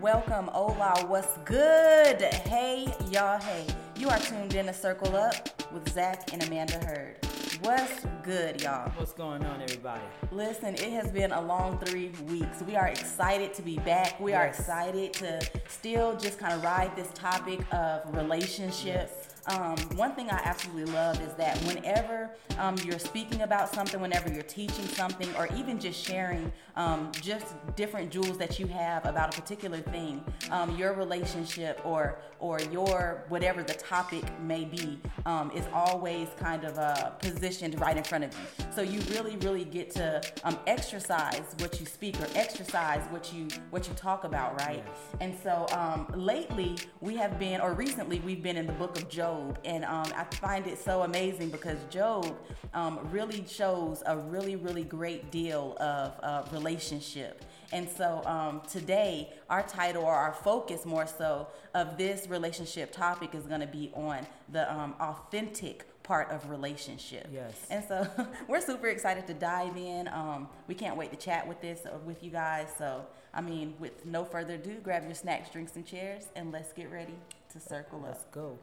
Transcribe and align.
welcome, 0.00 0.46
hola, 0.46 1.04
what's 1.08 1.36
good? 1.44 2.22
Hey, 2.22 2.86
y'all, 3.10 3.38
hey. 3.38 3.66
You 3.98 4.08
are 4.08 4.18
tuned 4.18 4.54
in 4.54 4.64
to 4.64 4.72
Circle 4.72 5.14
Up 5.14 5.34
with 5.72 5.86
Zach 5.92 6.32
and 6.32 6.42
Amanda 6.42 6.78
Heard. 6.86 7.16
What's 7.60 8.06
good, 8.22 8.62
y'all? 8.62 8.90
What's 8.92 9.12
going 9.12 9.44
on, 9.44 9.60
everybody? 9.60 10.00
Listen, 10.32 10.72
it 10.72 10.90
has 10.92 11.10
been 11.10 11.32
a 11.32 11.40
long 11.42 11.78
three 11.80 12.12
weeks. 12.26 12.62
We 12.62 12.76
are 12.76 12.88
excited 12.88 13.52
to 13.54 13.62
be 13.62 13.76
back. 13.80 14.18
We 14.18 14.32
are 14.32 14.46
excited 14.46 15.12
to 15.14 15.42
still 15.68 16.16
just 16.16 16.38
kind 16.38 16.54
of 16.54 16.64
ride 16.64 16.96
this 16.96 17.10
topic 17.12 17.60
of 17.70 18.16
relationship. 18.16 19.10
Um, 19.46 19.76
one 19.96 20.12
thing 20.12 20.30
I 20.30 20.40
absolutely 20.44 20.92
love 20.92 21.20
is 21.20 21.32
that 21.34 21.58
whenever 21.64 22.30
um, 22.58 22.76
you're 22.84 22.98
speaking 22.98 23.42
about 23.42 23.72
something, 23.74 24.00
whenever 24.00 24.32
you're 24.32 24.42
teaching 24.42 24.86
something, 24.86 25.28
or 25.36 25.48
even 25.56 25.78
just 25.78 26.04
sharing 26.04 26.52
um, 26.76 27.10
just 27.20 27.46
different 27.76 28.10
jewels 28.10 28.38
that 28.38 28.58
you 28.58 28.66
have 28.66 29.06
about 29.06 29.36
a 29.36 29.40
particular 29.40 29.78
thing, 29.78 30.22
um, 30.50 30.76
your 30.76 30.92
relationship 30.94 31.80
or 31.84 32.18
or 32.38 32.58
your 32.72 33.24
whatever 33.28 33.62
the 33.62 33.74
topic 33.74 34.24
may 34.40 34.64
be 34.64 34.98
um, 35.26 35.50
is 35.52 35.64
always 35.74 36.28
kind 36.38 36.64
of 36.64 36.78
uh, 36.78 37.10
positioned 37.10 37.78
right 37.80 37.96
in 37.96 38.04
front 38.04 38.24
of 38.24 38.32
you. 38.32 38.64
So 38.74 38.80
you 38.82 39.00
really, 39.10 39.36
really 39.38 39.64
get 39.64 39.90
to 39.92 40.22
um, 40.44 40.58
exercise 40.66 41.42
what 41.58 41.78
you 41.80 41.86
speak 41.86 42.18
or 42.20 42.26
exercise 42.34 43.02
what 43.10 43.32
you 43.32 43.48
what 43.70 43.86
you 43.88 43.94
talk 43.94 44.24
about, 44.24 44.58
right? 44.60 44.82
Yes. 44.86 44.96
And 45.20 45.34
so 45.42 45.66
um, 45.76 46.06
lately 46.14 46.76
we 47.00 47.16
have 47.16 47.38
been, 47.38 47.60
or 47.60 47.74
recently 47.74 48.20
we've 48.20 48.42
been 48.42 48.56
in 48.56 48.66
the 48.66 48.72
book 48.72 48.96
of 48.96 49.08
Job, 49.08 49.29
and 49.64 49.84
um, 49.84 50.06
I 50.16 50.24
find 50.36 50.66
it 50.66 50.78
so 50.78 51.02
amazing 51.02 51.50
because 51.50 51.78
Job 51.90 52.36
um, 52.74 52.98
really 53.10 53.44
shows 53.46 54.02
a 54.06 54.16
really, 54.16 54.56
really 54.56 54.84
great 54.84 55.30
deal 55.30 55.76
of 55.80 56.14
uh, 56.22 56.42
relationship. 56.52 57.44
And 57.72 57.88
so 57.88 58.22
um, 58.24 58.62
today, 58.68 59.32
our 59.48 59.62
title 59.62 60.04
or 60.04 60.14
our 60.14 60.32
focus 60.32 60.84
more 60.84 61.06
so 61.06 61.46
of 61.74 61.96
this 61.96 62.28
relationship 62.28 62.92
topic 62.92 63.34
is 63.34 63.44
going 63.46 63.60
to 63.60 63.66
be 63.66 63.90
on 63.94 64.26
the 64.50 64.72
um, 64.72 64.94
authentic 65.00 65.86
part 66.02 66.30
of 66.30 66.50
relationship. 66.50 67.28
Yes. 67.32 67.66
And 67.70 67.84
so 67.86 68.06
we're 68.48 68.60
super 68.60 68.88
excited 68.88 69.26
to 69.28 69.34
dive 69.34 69.76
in. 69.76 70.08
Um, 70.08 70.48
we 70.66 70.74
can't 70.74 70.96
wait 70.96 71.10
to 71.12 71.16
chat 71.16 71.46
with 71.46 71.60
this 71.60 71.86
uh, 71.86 71.98
with 72.04 72.22
you 72.24 72.30
guys. 72.30 72.68
So 72.76 73.06
I 73.32 73.40
mean, 73.40 73.74
with 73.78 74.04
no 74.04 74.24
further 74.24 74.54
ado, 74.54 74.78
grab 74.82 75.04
your 75.04 75.14
snacks, 75.14 75.50
drinks, 75.50 75.76
and 75.76 75.86
chairs, 75.86 76.24
and 76.34 76.50
let's 76.50 76.72
get 76.72 76.90
ready 76.90 77.14
to 77.52 77.60
circle 77.60 78.02
Let's 78.04 78.22
up. 78.22 78.32
go. 78.32 78.58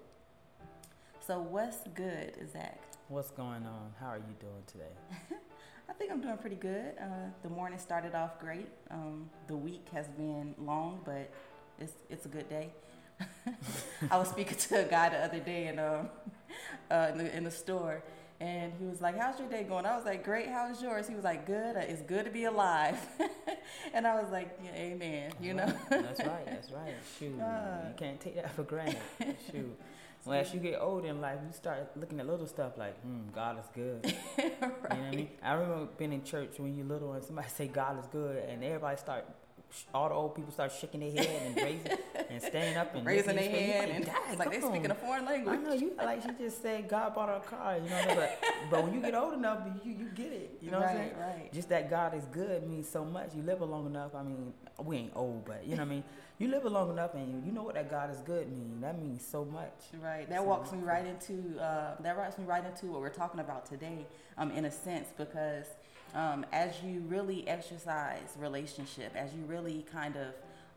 So 1.28 1.40
what's 1.40 1.80
good, 1.94 2.36
Zach? 2.54 2.80
What's 3.10 3.32
going 3.32 3.66
on? 3.66 3.92
How 4.00 4.08
are 4.08 4.18
you 4.18 4.34
doing 4.40 4.64
today? 4.66 4.94
I 5.90 5.94
think 5.94 6.10
I'm 6.10 6.22
doing 6.22 6.38
pretty 6.38 6.56
good. 6.56 6.94
Uh, 6.98 7.32
the 7.44 7.50
morning 7.50 7.80
started 7.80 8.16
off 8.16 8.40
great. 8.40 8.70
Um, 8.90 9.30
the 9.48 9.58
week 9.58 9.88
has 9.92 10.08
been 10.08 10.56
long, 10.58 11.02
but 11.04 11.30
it's 11.80 11.92
it's 12.10 12.26
a 12.26 12.30
good 12.30 12.48
day. 12.48 12.70
I 14.12 14.18
was 14.18 14.30
speaking 14.30 14.58
to 14.58 14.86
a 14.86 14.90
guy 14.90 15.10
the 15.10 15.18
other 15.18 15.40
day 15.42 15.68
in 15.68 15.80
um 15.80 16.08
uh, 16.92 17.10
in, 17.12 17.18
the, 17.18 17.38
in 17.38 17.44
the 17.44 17.52
store, 17.52 18.02
and 18.40 18.72
he 18.80 18.86
was 18.86 19.02
like, 19.02 19.18
"How's 19.20 19.38
your 19.38 19.50
day 19.50 19.64
going?" 19.64 19.86
I 19.86 19.98
was 19.98 20.06
like, 20.06 20.24
"Great. 20.24 20.48
How's 20.48 20.82
yours?" 20.82 21.10
He 21.10 21.16
was 21.16 21.26
like, 21.26 21.46
"Good. 21.46 21.76
Uh, 21.76 21.80
It's 21.80 22.04
good 22.04 22.24
to 22.24 22.32
be 22.32 22.46
alive." 22.46 22.98
and 23.94 24.08
I 24.08 24.22
was 24.22 24.32
like, 24.32 24.58
yeah, 24.64 24.72
"Amen." 24.76 25.34
You 25.42 25.56
know. 25.56 25.74
That's 25.90 26.22
right. 26.24 26.46
That's 26.46 26.72
right. 26.72 26.94
Shoot, 27.20 27.38
Uh. 27.42 27.90
you 27.90 27.96
can't 27.98 28.20
take 28.22 28.36
that 28.36 28.52
for 28.52 28.64
granted. 28.64 28.98
Shoot. 29.52 29.78
Well, 30.28 30.40
as 30.40 30.54
you 30.54 30.60
get 30.60 30.80
older 30.82 31.08
in 31.08 31.22
life, 31.22 31.40
you 31.46 31.54
start 31.54 31.90
looking 31.96 32.20
at 32.20 32.28
little 32.28 32.48
stuff 32.48 32.78
like, 32.78 33.00
hmm, 33.02 33.30
God 33.34 33.60
is 33.60 33.66
good. 33.74 34.14
You 34.38 34.52
know 34.62 34.68
what 34.82 34.92
I 34.92 35.12
mean? 35.12 35.30
I 35.42 35.54
remember 35.54 35.88
being 35.98 36.14
in 36.14 36.24
church 36.24 36.60
when 36.60 36.76
you're 36.76 36.86
little 36.86 37.14
and 37.14 37.24
somebody 37.24 37.48
say 37.50 37.68
God 37.68 38.00
is 38.00 38.08
good, 38.08 38.38
and 38.50 38.64
everybody 38.64 38.98
start, 38.98 39.26
all 39.94 40.10
the 40.10 40.16
old 40.16 40.36
people 40.36 40.52
start 40.52 40.72
shaking 40.72 41.00
their 41.02 41.12
head 41.12 41.42
and 41.46 41.56
raising 41.58 41.98
and 42.30 42.42
standing 42.42 42.78
up 42.78 42.96
and 42.96 43.06
Raising 43.06 43.36
their 43.36 43.50
hand, 43.50 43.92
and 43.92 44.04
it's 44.30 44.40
like 44.40 44.52
they 44.52 44.60
"Dang, 44.60 44.70
speaking 44.70 44.92
a 44.92 44.96
foreign 44.96 45.26
language. 45.26 45.60
I 45.60 45.62
know 45.62 45.74
you 45.74 45.92
like 45.98 46.22
she 46.24 46.30
just 46.38 46.62
said 46.62 46.88
God 46.90 47.14
bought 47.16 47.30
her 47.30 47.36
a 47.36 47.40
car, 47.40 47.78
you 47.78 47.90
know. 47.90 48.04
But 48.16 48.40
but 48.72 48.84
when 48.84 48.94
you 48.94 49.02
get 49.02 49.16
old 49.16 49.34
enough, 49.34 49.60
you 49.84 49.92
you 49.92 50.06
get 50.16 50.32
it. 50.32 50.58
You 50.62 50.72
know 50.72 50.80
what 50.80 50.90
I'm 50.90 50.98
right, 50.98 51.16
saying? 51.18 51.40
right. 51.42 51.54
Just 51.54 51.70
that 51.70 51.90
God 51.90 52.14
is 52.16 52.26
good 52.26 52.68
means 52.68 52.88
so 52.90 53.06
much. 53.06 53.30
You 53.36 53.44
live 53.44 53.62
long 53.62 53.86
enough. 53.86 54.16
I 54.16 54.24
mean, 54.24 54.54
we 54.84 54.98
ain't 54.98 55.14
old, 55.16 55.46
but 55.46 55.66
you 55.66 55.76
know 55.76 55.84
what 55.84 55.88
I 55.88 55.96
mean. 55.96 56.04
You 56.40 56.50
live 56.50 56.66
long 56.66 56.92
enough, 56.92 57.16
and 57.16 57.28
you, 57.32 57.42
you 57.48 57.52
know 57.52 57.64
what 57.64 57.74
that 57.76 57.90
God 57.90 58.12
is 58.12 58.20
good 58.20 58.52
means. 58.52 58.82
That 58.82 59.02
means 59.02 59.26
so 59.26 59.44
much. 59.46 59.74
Right. 60.02 60.30
That 60.30 60.40
So- 60.40 60.44
walks 60.44 60.72
me 60.72 60.80
right 60.80 61.06
into 61.06 61.60
uh, 61.60 61.96
that 62.02 62.16
walks 62.18 62.38
me 62.38 62.46
right 62.46 62.64
into 62.66 62.88
what 62.88 63.02
we're 63.02 63.10
talking 63.10 63.40
about 63.40 63.66
today, 63.66 64.06
um, 64.38 64.52
in 64.52 64.66
a 64.66 64.72
sense, 64.72 65.08
because 65.18 65.66
um, 66.16 66.46
as 66.52 66.72
you 66.84 67.02
really 67.08 67.48
exercise 67.48 68.30
relationship, 68.40 69.16
as 69.16 69.34
you 69.34 69.44
really 69.46 69.86
kind 69.92 70.16
of 70.16 70.28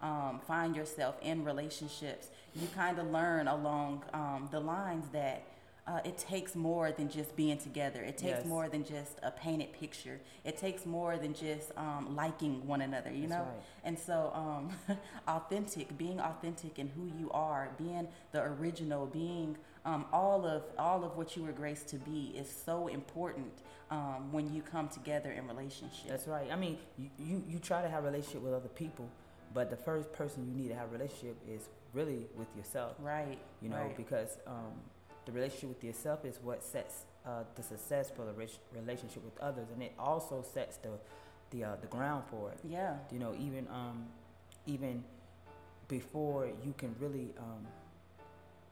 um, 0.02 0.40
find 0.46 0.74
yourself 0.76 1.16
in 1.22 1.44
relationships, 1.44 2.28
you 2.54 2.66
kind 2.74 2.98
of 2.98 3.10
learn 3.10 3.48
along 3.48 4.02
um, 4.14 4.48
the 4.50 4.60
lines 4.60 5.06
that. 5.12 5.42
Uh, 5.86 5.98
it 6.04 6.16
takes 6.18 6.54
more 6.54 6.92
than 6.92 7.08
just 7.08 7.34
being 7.34 7.58
together. 7.58 8.00
It 8.02 8.16
takes 8.16 8.40
Yes. 8.40 8.46
more 8.46 8.68
than 8.68 8.84
just 8.84 9.18
a 9.24 9.32
painted 9.32 9.72
picture. 9.72 10.20
It 10.44 10.56
takes 10.56 10.86
more 10.86 11.16
than 11.16 11.34
just 11.34 11.72
um, 11.76 12.14
liking 12.14 12.64
one 12.64 12.82
another. 12.82 13.10
You 13.10 13.22
That's 13.26 13.30
know, 13.32 13.38
right. 13.44 13.62
and 13.82 13.98
so, 13.98 14.30
um, 14.32 14.70
authentic, 15.26 15.96
being 15.98 16.20
authentic 16.20 16.78
in 16.78 16.88
who 16.88 17.10
you 17.18 17.28
are, 17.32 17.70
being 17.76 18.06
the 18.30 18.42
original, 18.42 19.06
being 19.06 19.56
um, 19.84 20.04
all 20.12 20.46
of 20.46 20.62
all 20.78 21.04
of 21.04 21.16
what 21.16 21.36
you 21.36 21.42
were 21.42 21.52
graced 21.52 21.88
to 21.88 21.96
be 21.96 22.32
is 22.36 22.48
so 22.64 22.88
important 22.88 23.52
um, 23.90 24.32
when 24.32 24.52
you 24.52 24.62
come 24.62 24.88
together 24.88 25.30
in 25.32 25.46
relationship. 25.46 26.08
That's 26.08 26.26
right. 26.26 26.50
I 26.50 26.56
mean, 26.56 26.78
you, 26.98 27.10
you, 27.18 27.44
you 27.48 27.58
try 27.58 27.82
to 27.82 27.88
have 27.88 28.04
relationship 28.04 28.42
with 28.42 28.52
other 28.54 28.68
people, 28.68 29.08
but 29.54 29.70
the 29.70 29.76
first 29.76 30.12
person 30.12 30.46
you 30.46 30.62
need 30.62 30.68
to 30.68 30.74
have 30.74 30.92
relationship 30.92 31.36
is 31.48 31.68
really 31.92 32.26
with 32.36 32.48
yourself. 32.56 32.96
right. 33.00 33.38
You 33.62 33.70
know, 33.70 33.76
right. 33.76 33.96
because 33.96 34.38
um, 34.46 34.72
the 35.26 35.32
relationship 35.32 35.70
with 35.70 35.84
yourself 35.84 36.24
is 36.24 36.38
what 36.42 36.62
sets 36.62 37.04
uh, 37.26 37.44
the 37.54 37.62
success 37.62 38.10
for 38.10 38.24
the 38.24 38.32
rich 38.32 38.58
relationship 38.74 39.24
with 39.24 39.38
others, 39.38 39.68
and 39.72 39.82
it 39.82 39.92
also 39.98 40.44
sets 40.54 40.76
the 40.78 40.90
the 41.50 41.64
uh, 41.64 41.76
the 41.80 41.88
ground 41.88 42.24
for 42.30 42.50
it. 42.50 42.58
yeah. 42.64 42.94
You 43.10 43.18
know, 43.18 43.34
even 43.38 43.66
um, 43.68 44.06
even 44.66 45.04
before 45.88 46.48
you 46.64 46.72
can 46.78 46.94
really, 47.00 47.34
um, 47.38 47.66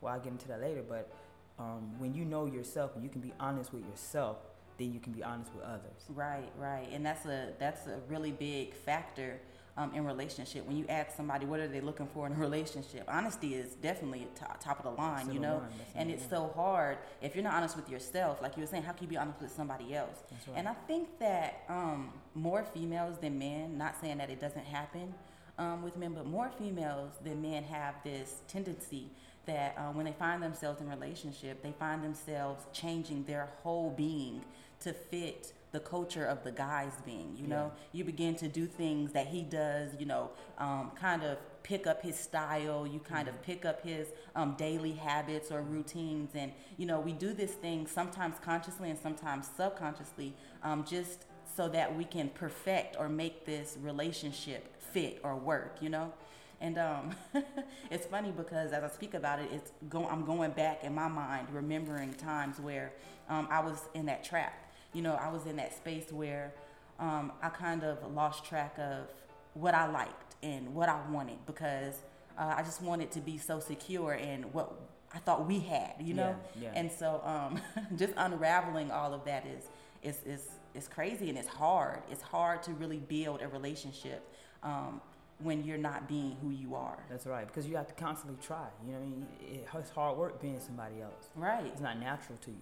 well, 0.00 0.12
I'll 0.12 0.20
get 0.20 0.32
into 0.32 0.48
that 0.48 0.60
later, 0.60 0.82
but 0.86 1.10
um, 1.58 1.98
when 1.98 2.14
you 2.14 2.24
know 2.24 2.46
yourself 2.46 2.92
and 2.94 3.02
you 3.02 3.10
can 3.10 3.20
be 3.20 3.32
honest 3.40 3.72
with 3.72 3.84
yourself, 3.84 4.38
then 4.78 4.92
you 4.92 5.00
can 5.00 5.12
be 5.12 5.22
honest 5.22 5.52
with 5.54 5.64
others. 5.64 6.04
Right, 6.08 6.50
right, 6.56 6.88
and 6.92 7.04
that's 7.04 7.26
a 7.26 7.52
that's 7.58 7.86
a 7.86 7.98
really 8.08 8.32
big 8.32 8.74
factor 8.74 9.40
um, 9.78 9.94
in 9.94 10.04
relationship. 10.04 10.66
When 10.66 10.76
you 10.76 10.84
ask 10.88 11.16
somebody 11.16 11.46
what 11.46 11.60
are 11.60 11.68
they 11.68 11.80
looking 11.80 12.08
for 12.08 12.26
in 12.26 12.32
a 12.32 12.36
relationship, 12.36 13.04
honesty 13.08 13.54
is 13.54 13.74
definitely 13.74 14.26
top, 14.34 14.62
top 14.62 14.78
of 14.78 14.84
the 14.84 15.00
line, 15.00 15.26
That's 15.26 15.34
you 15.34 15.40
know. 15.40 15.62
That's 15.78 15.90
And 15.94 16.10
it's 16.10 16.28
so 16.28 16.52
hard 16.54 16.98
if 17.22 17.34
you're 17.34 17.44
not 17.44 17.54
honest 17.54 17.76
with 17.76 17.88
yourself. 17.88 18.42
Like 18.42 18.56
you 18.56 18.62
were 18.62 18.66
saying, 18.66 18.82
how 18.82 18.92
can 18.92 19.04
you 19.04 19.08
be 19.08 19.16
honest 19.16 19.40
with 19.40 19.52
somebody 19.52 19.94
else? 19.94 20.18
Right. 20.48 20.58
And 20.58 20.68
I 20.68 20.74
think 20.86 21.18
that 21.20 21.62
um, 21.68 22.12
more 22.34 22.64
females 22.64 23.18
than 23.18 23.38
men, 23.38 23.78
not 23.78 23.94
saying 24.00 24.18
that 24.18 24.30
it 24.30 24.40
doesn't 24.40 24.66
happen 24.66 25.14
um, 25.58 25.82
with 25.82 25.96
men, 25.96 26.12
but 26.12 26.26
more 26.26 26.50
females 26.58 27.12
than 27.24 27.40
men 27.40 27.62
have 27.64 27.94
this 28.02 28.42
tendency 28.48 29.10
that 29.48 29.74
uh, 29.76 29.90
when 29.92 30.04
they 30.04 30.12
find 30.12 30.42
themselves 30.42 30.80
in 30.80 30.88
relationship, 30.88 31.62
they 31.62 31.72
find 31.72 32.04
themselves 32.04 32.64
changing 32.72 33.24
their 33.24 33.48
whole 33.62 33.90
being 33.90 34.44
to 34.80 34.92
fit 34.92 35.52
the 35.72 35.80
culture 35.80 36.24
of 36.24 36.44
the 36.44 36.52
guy's 36.52 37.00
being. 37.04 37.34
You 37.36 37.46
know, 37.46 37.72
you 37.92 38.04
begin 38.04 38.34
to 38.36 38.48
do 38.48 38.66
things 38.66 39.12
that 39.12 39.26
he 39.26 39.42
does. 39.42 39.90
You 39.98 40.06
know, 40.06 40.30
um, 40.58 40.92
kind 40.98 41.22
of 41.24 41.38
pick 41.62 41.86
up 41.86 42.02
his 42.02 42.16
style. 42.16 42.86
You 42.86 43.00
kind 43.00 43.28
of 43.28 43.40
pick 43.42 43.64
up 43.64 43.82
his 43.82 44.08
um, 44.36 44.54
daily 44.56 44.92
habits 44.92 45.50
or 45.50 45.62
routines, 45.62 46.30
and 46.34 46.52
you 46.76 46.86
know, 46.86 47.00
we 47.00 47.12
do 47.12 47.32
this 47.32 47.52
thing 47.52 47.86
sometimes 47.86 48.36
consciously 48.42 48.90
and 48.90 48.98
sometimes 48.98 49.48
subconsciously, 49.56 50.34
um, 50.62 50.84
just 50.84 51.24
so 51.56 51.68
that 51.68 51.94
we 51.96 52.04
can 52.04 52.28
perfect 52.30 52.96
or 52.98 53.08
make 53.08 53.44
this 53.44 53.76
relationship 53.80 54.80
fit 54.80 55.20
or 55.22 55.36
work. 55.36 55.78
You 55.80 55.88
know. 55.90 56.12
And 56.60 56.76
um, 56.78 57.10
it's 57.90 58.06
funny 58.06 58.32
because 58.36 58.72
as 58.72 58.82
I 58.82 58.88
speak 58.88 59.14
about 59.14 59.38
it, 59.40 59.48
it's 59.52 59.70
go- 59.88 60.06
I'm 60.08 60.24
going 60.24 60.50
back 60.52 60.82
in 60.84 60.94
my 60.94 61.08
mind, 61.08 61.48
remembering 61.52 62.14
times 62.14 62.58
where 62.58 62.92
um, 63.28 63.46
I 63.50 63.60
was 63.60 63.80
in 63.94 64.06
that 64.06 64.24
trap. 64.24 64.52
You 64.92 65.02
know, 65.02 65.14
I 65.14 65.28
was 65.30 65.46
in 65.46 65.56
that 65.56 65.76
space 65.76 66.10
where 66.10 66.52
um, 66.98 67.32
I 67.42 67.48
kind 67.50 67.84
of 67.84 67.98
lost 68.14 68.44
track 68.44 68.76
of 68.78 69.06
what 69.54 69.74
I 69.74 69.88
liked 69.90 70.34
and 70.42 70.74
what 70.74 70.88
I 70.88 70.98
wanted 71.10 71.38
because 71.46 71.94
uh, 72.38 72.54
I 72.56 72.62
just 72.62 72.82
wanted 72.82 73.10
to 73.12 73.20
be 73.20 73.38
so 73.38 73.60
secure 73.60 74.14
in 74.14 74.42
what 74.52 74.72
I 75.14 75.18
thought 75.18 75.46
we 75.46 75.60
had. 75.60 75.94
You 76.00 76.14
know, 76.14 76.36
Yeah, 76.56 76.62
yeah. 76.72 76.72
and 76.74 76.90
so 76.90 77.20
um, 77.24 77.60
just 77.96 78.14
unraveling 78.16 78.90
all 78.90 79.14
of 79.14 79.24
that 79.26 79.46
is 79.46 79.64
is 80.02 80.22
is 80.26 80.48
is 80.74 80.88
crazy 80.88 81.28
and 81.28 81.38
it's 81.38 81.48
hard. 81.48 82.00
It's 82.10 82.22
hard 82.22 82.62
to 82.64 82.72
really 82.72 82.98
build 82.98 83.42
a 83.42 83.48
relationship. 83.48 84.26
Um, 84.62 85.00
when 85.40 85.64
you're 85.64 85.78
not 85.78 86.08
being 86.08 86.36
who 86.42 86.50
you 86.50 86.74
are. 86.74 86.98
That's 87.08 87.26
right, 87.26 87.46
because 87.46 87.66
you 87.66 87.76
have 87.76 87.86
to 87.86 87.94
constantly 87.94 88.38
try. 88.42 88.66
You 88.84 88.92
know 88.92 88.98
what 88.98 89.06
I 89.06 89.08
mean? 89.08 89.26
It, 89.40 89.68
it's 89.74 89.90
hard 89.90 90.18
work 90.18 90.40
being 90.40 90.58
somebody 90.60 91.00
else. 91.00 91.28
Right. 91.34 91.66
It's 91.66 91.80
not 91.80 91.98
natural 91.98 92.38
to 92.44 92.50
you. 92.50 92.56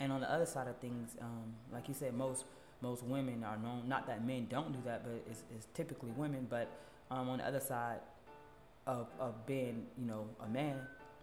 And 0.00 0.12
on 0.12 0.20
the 0.20 0.30
other 0.30 0.46
side 0.46 0.68
of 0.68 0.76
things, 0.78 1.16
um, 1.20 1.54
like 1.72 1.88
you 1.88 1.94
said, 1.94 2.14
most 2.14 2.44
most 2.80 3.02
women 3.02 3.42
are 3.42 3.58
known. 3.58 3.88
Not 3.88 4.06
that 4.06 4.24
men 4.24 4.46
don't 4.48 4.72
do 4.72 4.78
that, 4.84 5.02
but 5.02 5.20
it's, 5.28 5.42
it's 5.52 5.66
typically 5.74 6.10
women. 6.16 6.46
But 6.48 6.68
um, 7.10 7.28
on 7.28 7.38
the 7.38 7.46
other 7.46 7.58
side, 7.58 7.98
of, 8.88 9.06
of 9.20 9.46
being, 9.46 9.86
you 9.98 10.06
know, 10.06 10.26
a 10.44 10.48
man, 10.48 10.80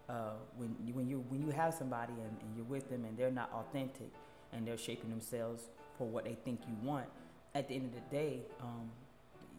uh, 0.08 0.34
when 0.56 0.74
you, 0.86 0.94
when 0.94 1.08
you 1.08 1.24
when 1.28 1.42
you 1.42 1.50
have 1.50 1.74
somebody 1.74 2.12
and, 2.12 2.36
and, 2.40 2.56
you're 2.56 2.64
with 2.64 2.88
them 2.88 3.04
and 3.04 3.18
they're 3.18 3.30
not 3.30 3.50
authentic 3.52 4.08
and 4.52 4.64
they're 4.66 4.78
shaping 4.78 5.10
themselves 5.10 5.64
for 5.98 6.06
what 6.06 6.24
they 6.24 6.36
think 6.44 6.60
you 6.68 6.88
want, 6.88 7.06
at 7.56 7.68
the 7.68 7.74
end 7.74 7.86
of 7.86 7.94
the 7.94 8.16
day, 8.16 8.38
um, 8.62 8.88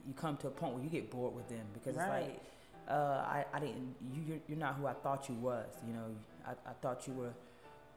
you 0.08 0.14
come 0.14 0.38
to 0.38 0.48
a 0.48 0.52
point 0.52 0.74
where 0.74 0.84
you 0.84 0.90
get 0.90 1.12
bored 1.12 1.36
with 1.36 1.50
them 1.50 1.66
because 1.74 1.96
right. 1.96 2.22
it's 2.22 2.30
like, 2.30 2.42
uh, 2.90 3.26
I, 3.28 3.46
I 3.54 3.60
didn't, 3.60 3.96
you, 4.14 4.22
you're, 4.28 4.38
you're 4.48 4.58
not 4.58 4.76
who 4.76 4.88
I 4.88 4.94
thought 4.94 5.28
you 5.28 5.36
was. 5.36 5.68
You 5.86 5.94
know, 5.94 6.06
I, 6.46 6.52
I 6.52 6.74
thought 6.82 7.06
you 7.08 7.14
were 7.14 7.34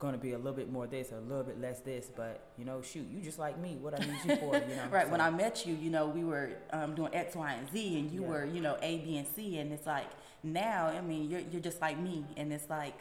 going 0.01 0.15
to 0.15 0.19
be 0.19 0.33
a 0.33 0.37
little 0.37 0.55
bit 0.55 0.73
more 0.73 0.87
this, 0.87 1.13
a 1.13 1.21
little 1.21 1.45
bit 1.45 1.61
less 1.61 1.81
this, 1.81 2.11
but 2.15 2.49
you 2.59 2.65
know, 2.65 2.83
shoot, 2.83 3.07
you 3.13 3.21
just 3.21 3.39
like 3.39 3.59
me. 3.59 3.77
What 3.81 3.95
I 3.95 4.05
need 4.05 4.19
you 4.25 4.37
for, 4.37 4.55
you 4.57 4.77
know? 4.77 4.87
right. 4.91 5.07
So. 5.07 5.13
When 5.13 5.21
I 5.21 5.31
met 5.31 5.67
you, 5.67 5.75
you 5.75 5.91
know, 5.91 6.07
we 6.07 6.25
were 6.25 6.51
um, 6.73 6.95
doing 6.95 7.15
X, 7.15 7.37
Y, 7.37 7.53
and 7.53 7.71
Z, 7.71 7.99
and 7.99 8.11
you 8.11 8.23
yeah. 8.23 8.29
were, 8.29 8.45
you 8.45 8.61
know, 8.61 8.77
A, 8.83 8.99
B, 8.99 9.17
and 9.19 9.27
C, 9.37 9.59
and 9.59 9.73
it's 9.73 9.87
like 9.87 10.07
now, 10.43 10.87
I 10.87 11.01
mean, 11.03 11.31
you're 11.31 11.43
you're 11.53 11.61
just 11.61 11.81
like 11.81 11.99
me, 11.99 12.25
and 12.37 12.53
it's 12.53 12.69
like. 12.69 12.95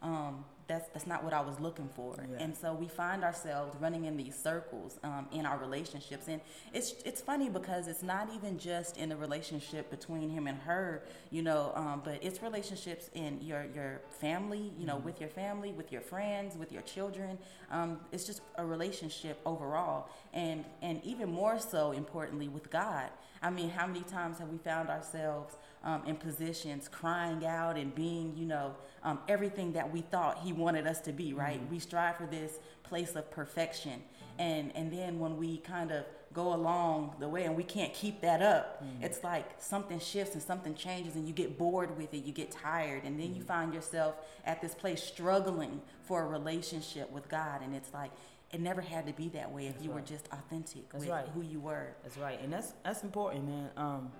Um, 0.00 0.44
that's 0.66 0.88
that's 0.94 1.08
not 1.08 1.24
what 1.24 1.32
I 1.32 1.40
was 1.40 1.58
looking 1.58 1.90
for. 1.94 2.14
Yeah. 2.16 2.44
And 2.44 2.56
so 2.56 2.72
we 2.72 2.86
find 2.86 3.24
ourselves 3.24 3.76
running 3.80 4.04
in 4.04 4.16
these 4.16 4.36
circles 4.40 4.98
um, 5.02 5.26
in 5.32 5.44
our 5.44 5.58
relationships, 5.58 6.28
and 6.28 6.40
it's 6.72 6.94
it's 7.04 7.20
funny 7.20 7.48
because 7.50 7.88
it's 7.88 8.02
not 8.02 8.28
even 8.34 8.58
just 8.58 8.96
in 8.96 9.08
the 9.08 9.16
relationship 9.16 9.90
between 9.90 10.30
him 10.30 10.46
and 10.46 10.56
her, 10.60 11.02
you 11.30 11.42
know, 11.42 11.72
um, 11.74 12.00
but 12.04 12.18
it's 12.22 12.42
relationships 12.42 13.10
in 13.14 13.40
your 13.42 13.66
your 13.74 14.00
family, 14.20 14.72
you 14.78 14.86
know, 14.86 14.94
mm-hmm. 14.94 15.06
with 15.06 15.20
your 15.20 15.30
family, 15.30 15.72
with 15.72 15.90
your 15.90 16.00
friends, 16.00 16.56
with 16.56 16.70
your 16.70 16.82
children. 16.82 17.38
Um, 17.72 17.98
it's 18.12 18.24
just 18.24 18.40
a 18.56 18.64
relationship 18.64 19.40
overall, 19.44 20.08
and 20.32 20.64
and 20.80 21.04
even 21.04 21.28
more 21.28 21.58
so 21.58 21.90
importantly 21.90 22.48
with 22.48 22.70
God. 22.70 23.10
I 23.42 23.50
mean, 23.50 23.68
how 23.68 23.86
many 23.86 24.00
times 24.00 24.38
have 24.38 24.48
we 24.48 24.56
found 24.56 24.88
ourselves 24.88 25.56
um, 25.84 26.02
in 26.06 26.16
positions 26.16 26.88
crying 26.88 27.44
out 27.44 27.76
and 27.76 27.94
being, 27.94 28.32
you 28.36 28.46
know, 28.46 28.74
um, 29.02 29.18
everything 29.28 29.72
that 29.72 29.92
we 29.92 30.00
thought 30.00 30.38
He 30.42 30.52
wanted 30.52 30.83
us 30.86 31.00
to 31.02 31.12
be, 31.12 31.32
right? 31.32 31.60
Mm-hmm. 31.60 31.72
We 31.72 31.78
strive 31.78 32.16
for 32.16 32.26
this 32.26 32.58
place 32.82 33.14
of 33.16 33.30
perfection. 33.30 34.02
And, 34.38 34.72
and 34.74 34.92
then 34.92 35.20
when 35.20 35.36
we 35.36 35.58
kind 35.58 35.92
of 35.92 36.04
go 36.32 36.54
along 36.54 37.14
the 37.20 37.28
way 37.28 37.44
and 37.44 37.56
we 37.56 37.62
can't 37.62 37.94
keep 37.94 38.20
that 38.22 38.42
up, 38.42 38.82
mm-hmm. 38.82 39.04
it's 39.04 39.22
like 39.22 39.46
something 39.58 40.00
shifts 40.00 40.34
and 40.34 40.42
something 40.42 40.74
changes 40.74 41.14
and 41.14 41.26
you 41.26 41.32
get 41.32 41.56
bored 41.56 41.96
with 41.96 42.12
it, 42.12 42.24
you 42.24 42.32
get 42.32 42.50
tired, 42.50 43.04
and 43.04 43.18
then 43.18 43.28
mm-hmm. 43.28 43.36
you 43.36 43.42
find 43.44 43.72
yourself 43.72 44.16
at 44.44 44.60
this 44.60 44.74
place 44.74 45.02
struggling 45.02 45.80
for 46.02 46.22
a 46.22 46.26
relationship 46.26 47.10
with 47.12 47.28
God. 47.28 47.62
And 47.62 47.74
it's 47.74 47.92
like, 47.94 48.10
it 48.54 48.60
never 48.60 48.80
had 48.80 49.06
to 49.06 49.12
be 49.12 49.28
that 49.30 49.50
way 49.50 49.66
if 49.66 49.74
that's 49.74 49.84
you 49.84 49.90
right. 49.90 50.00
were 50.00 50.06
just 50.06 50.26
authentic 50.32 50.88
that's 50.90 51.02
with 51.02 51.10
right. 51.10 51.26
who 51.34 51.42
you 51.42 51.58
were. 51.58 51.88
That's 52.04 52.16
right, 52.16 52.40
and 52.40 52.52
that's 52.52 52.72
that's 52.84 53.02
important, 53.02 53.48
man. 53.48 53.70
Um, 53.76 54.12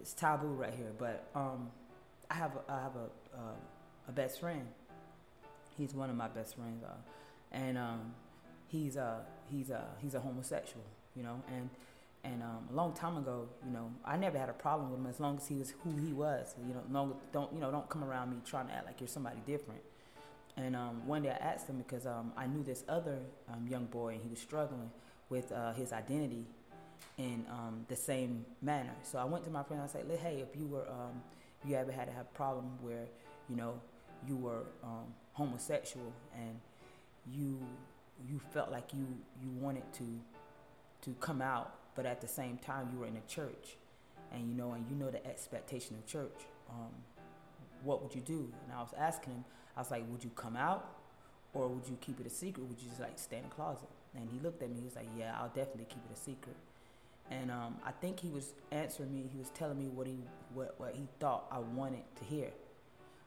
it's 0.00 0.12
taboo 0.12 0.48
right 0.48 0.72
here, 0.72 0.92
but 0.96 1.28
um, 1.34 1.68
I 2.30 2.34
have 2.34 2.52
a, 2.54 2.72
I 2.72 2.80
have 2.82 2.94
a 2.94 3.36
uh, 3.36 3.54
a 4.08 4.12
best 4.12 4.38
friend. 4.38 4.66
He's 5.78 5.94
one 5.94 6.10
of 6.10 6.16
my 6.16 6.28
best 6.28 6.56
friends, 6.56 6.82
uh, 6.82 6.96
and 7.52 7.78
um, 7.78 8.14
he's 8.66 8.96
a 8.96 9.02
uh, 9.02 9.16
he's 9.50 9.70
a 9.70 9.78
uh, 9.78 9.84
he's 10.00 10.14
a 10.14 10.20
homosexual, 10.20 10.84
you 11.14 11.22
know, 11.22 11.40
and 11.54 11.70
and 12.24 12.42
um, 12.42 12.68
a 12.70 12.74
long 12.74 12.92
time 12.92 13.16
ago, 13.16 13.48
you 13.64 13.72
know, 13.72 13.90
I 14.04 14.16
never 14.16 14.38
had 14.38 14.48
a 14.48 14.54
problem 14.54 14.90
with 14.90 15.00
him 15.00 15.06
as 15.06 15.20
long 15.20 15.36
as 15.36 15.46
he 15.46 15.54
was 15.54 15.72
who 15.84 15.96
he 15.96 16.12
was. 16.12 16.54
You 16.66 16.74
know, 16.74 16.82
long, 16.90 17.14
don't 17.32 17.52
you 17.52 17.60
know, 17.60 17.70
don't 17.70 17.88
come 17.88 18.02
around 18.02 18.30
me 18.30 18.38
trying 18.44 18.66
to 18.68 18.74
act 18.74 18.86
like 18.86 19.00
you're 19.00 19.08
somebody 19.08 19.38
different. 19.46 19.80
And 20.56 20.74
um, 20.74 21.06
one 21.06 21.22
day 21.22 21.30
I 21.30 21.36
asked 21.36 21.68
him 21.68 21.78
because 21.78 22.06
um, 22.06 22.32
I 22.36 22.46
knew 22.48 22.64
this 22.64 22.82
other 22.88 23.18
um, 23.48 23.68
young 23.68 23.84
boy 23.84 24.14
and 24.14 24.20
he 24.20 24.28
was 24.28 24.40
struggling 24.40 24.90
with 25.28 25.52
uh, 25.52 25.72
his 25.74 25.92
identity 25.92 26.46
in 27.16 27.44
um, 27.50 27.86
the 27.88 27.94
same 27.94 28.44
manner. 28.60 28.94
So 29.04 29.18
I 29.18 29.24
went 29.24 29.44
to 29.44 29.50
my 29.50 29.62
friend 29.62 29.82
I 29.82 29.86
said, 29.86 30.04
"Hey, 30.20 30.42
if 30.42 30.58
you 30.58 30.66
were, 30.66 30.88
um, 30.88 31.22
you 31.64 31.76
ever 31.76 31.92
had 31.92 32.08
a 32.08 32.24
problem 32.34 32.66
where, 32.80 33.06
you 33.48 33.56
know, 33.56 33.80
you 34.26 34.36
were 34.36 34.62
homosexual 35.38 36.12
and 36.34 36.54
you 37.32 37.58
you 38.28 38.40
felt 38.52 38.70
like 38.70 38.88
you 38.92 39.06
you 39.42 39.50
wanted 39.64 39.86
to 40.00 40.08
to 41.02 41.10
come 41.20 41.40
out, 41.40 41.68
but 41.94 42.04
at 42.04 42.20
the 42.20 42.28
same 42.28 42.58
time 42.58 42.88
you 42.92 42.98
were 42.98 43.06
in 43.06 43.16
a 43.16 43.26
church, 43.36 43.76
and 44.32 44.48
you 44.48 44.54
know, 44.54 44.72
and 44.72 44.84
you 44.90 44.96
know 44.96 45.10
the 45.10 45.24
expectation 45.34 45.96
of 45.96 46.04
church. 46.06 46.40
what 47.84 48.02
would 48.02 48.14
you 48.14 48.20
do?" 48.20 48.42
And 48.64 48.70
I 48.76 48.80
was 48.80 48.94
asking 49.08 49.34
him 49.34 49.44
I 49.78 49.80
was 49.80 49.92
like, 49.92 50.02
would 50.10 50.24
you 50.24 50.30
come 50.34 50.56
out 50.56 50.84
or 51.54 51.68
would 51.68 51.86
you 51.86 51.96
keep 52.00 52.18
it 52.18 52.26
a 52.26 52.30
secret? 52.30 52.66
Would 52.66 52.82
you 52.82 52.88
just 52.88 53.00
like 53.00 53.16
stay 53.16 53.36
in 53.36 53.44
the 53.44 53.48
closet? 53.48 53.88
And 54.16 54.28
he 54.28 54.40
looked 54.40 54.60
at 54.60 54.70
me, 54.70 54.78
he 54.78 54.84
was 54.84 54.96
like, 54.96 55.06
yeah, 55.16 55.36
I'll 55.40 55.48
definitely 55.54 55.86
keep 55.88 56.02
it 56.10 56.12
a 56.12 56.18
secret. 56.18 56.56
And 57.30 57.52
um, 57.52 57.76
I 57.86 57.92
think 57.92 58.18
he 58.18 58.28
was 58.28 58.54
answering 58.72 59.14
me, 59.14 59.30
he 59.32 59.38
was 59.38 59.50
telling 59.50 59.78
me 59.78 59.86
what 59.86 60.08
he, 60.08 60.18
what, 60.52 60.74
what 60.78 60.96
he 60.96 61.06
thought 61.20 61.46
I 61.52 61.60
wanted 61.60 62.02
to 62.16 62.24
hear. 62.24 62.48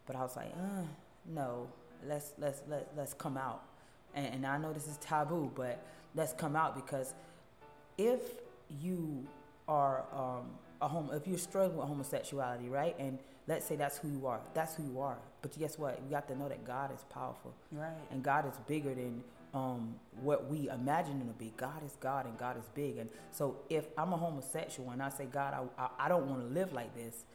But 0.06 0.18
I 0.18 0.24
was 0.24 0.36
like, 0.36 0.52
uh, 0.58 0.84
no, 1.26 1.70
let's, 2.08 2.34
let's, 2.38 2.62
let, 2.68 2.92
let's 2.96 3.14
come 3.14 3.38
out. 3.38 3.64
And, 4.14 4.26
and 4.28 4.46
I 4.46 4.58
know 4.58 4.74
this 4.74 4.88
is 4.88 4.98
taboo, 4.98 5.52
but 5.56 5.84
let's 6.16 6.34
come 6.34 6.56
out 6.56 6.76
because 6.76 7.14
if 7.98 8.22
you 8.82 9.26
are 9.68 10.04
um, 10.14 10.46
a 10.82 10.88
home, 10.88 11.10
if 11.14 11.28
you're 11.28 11.38
struggling 11.38 11.78
with 11.78 11.88
homosexuality, 11.88 12.70
right? 12.70 12.96
And 13.00 13.20
let's 13.48 13.66
say 13.66 13.76
that's 13.76 13.98
who 13.98 14.10
you 14.10 14.28
are. 14.28 14.40
That's 14.54 14.76
who 14.76 14.84
you 14.84 15.00
are. 15.00 15.18
But 15.42 15.58
guess 15.58 15.78
what? 15.78 16.02
We 16.04 16.10
got 16.10 16.28
to 16.28 16.38
know 16.38 16.50
that 16.50 16.66
God 16.66 16.94
is 16.94 17.04
powerful. 17.10 17.54
Right. 17.72 17.92
And 18.12 18.24
God 18.24 18.48
is 18.48 18.58
bigger 18.68 18.94
than 18.94 19.24
um, 19.54 19.96
what 20.22 20.50
we 20.50 20.70
imagine 20.70 21.20
him 21.20 21.28
to 21.28 21.34
be. 21.34 21.54
God 21.58 21.84
is 21.86 21.96
God 22.00 22.26
and 22.26 22.38
God 22.38 22.58
is 22.58 22.66
big. 22.74 22.98
And 22.98 23.10
so 23.32 23.58
if 23.70 23.86
I'm 23.98 24.14
a 24.14 24.18
homosexual 24.18 24.92
and 24.92 25.02
I 25.02 25.10
say, 25.10 25.26
God, 25.26 25.54
I, 25.54 25.84
I, 25.84 26.06
I 26.06 26.10
don't 26.10 26.28
want 26.28 26.42
to 26.42 26.54
live 26.54 26.74
like 26.74 26.96
this, 26.96 27.26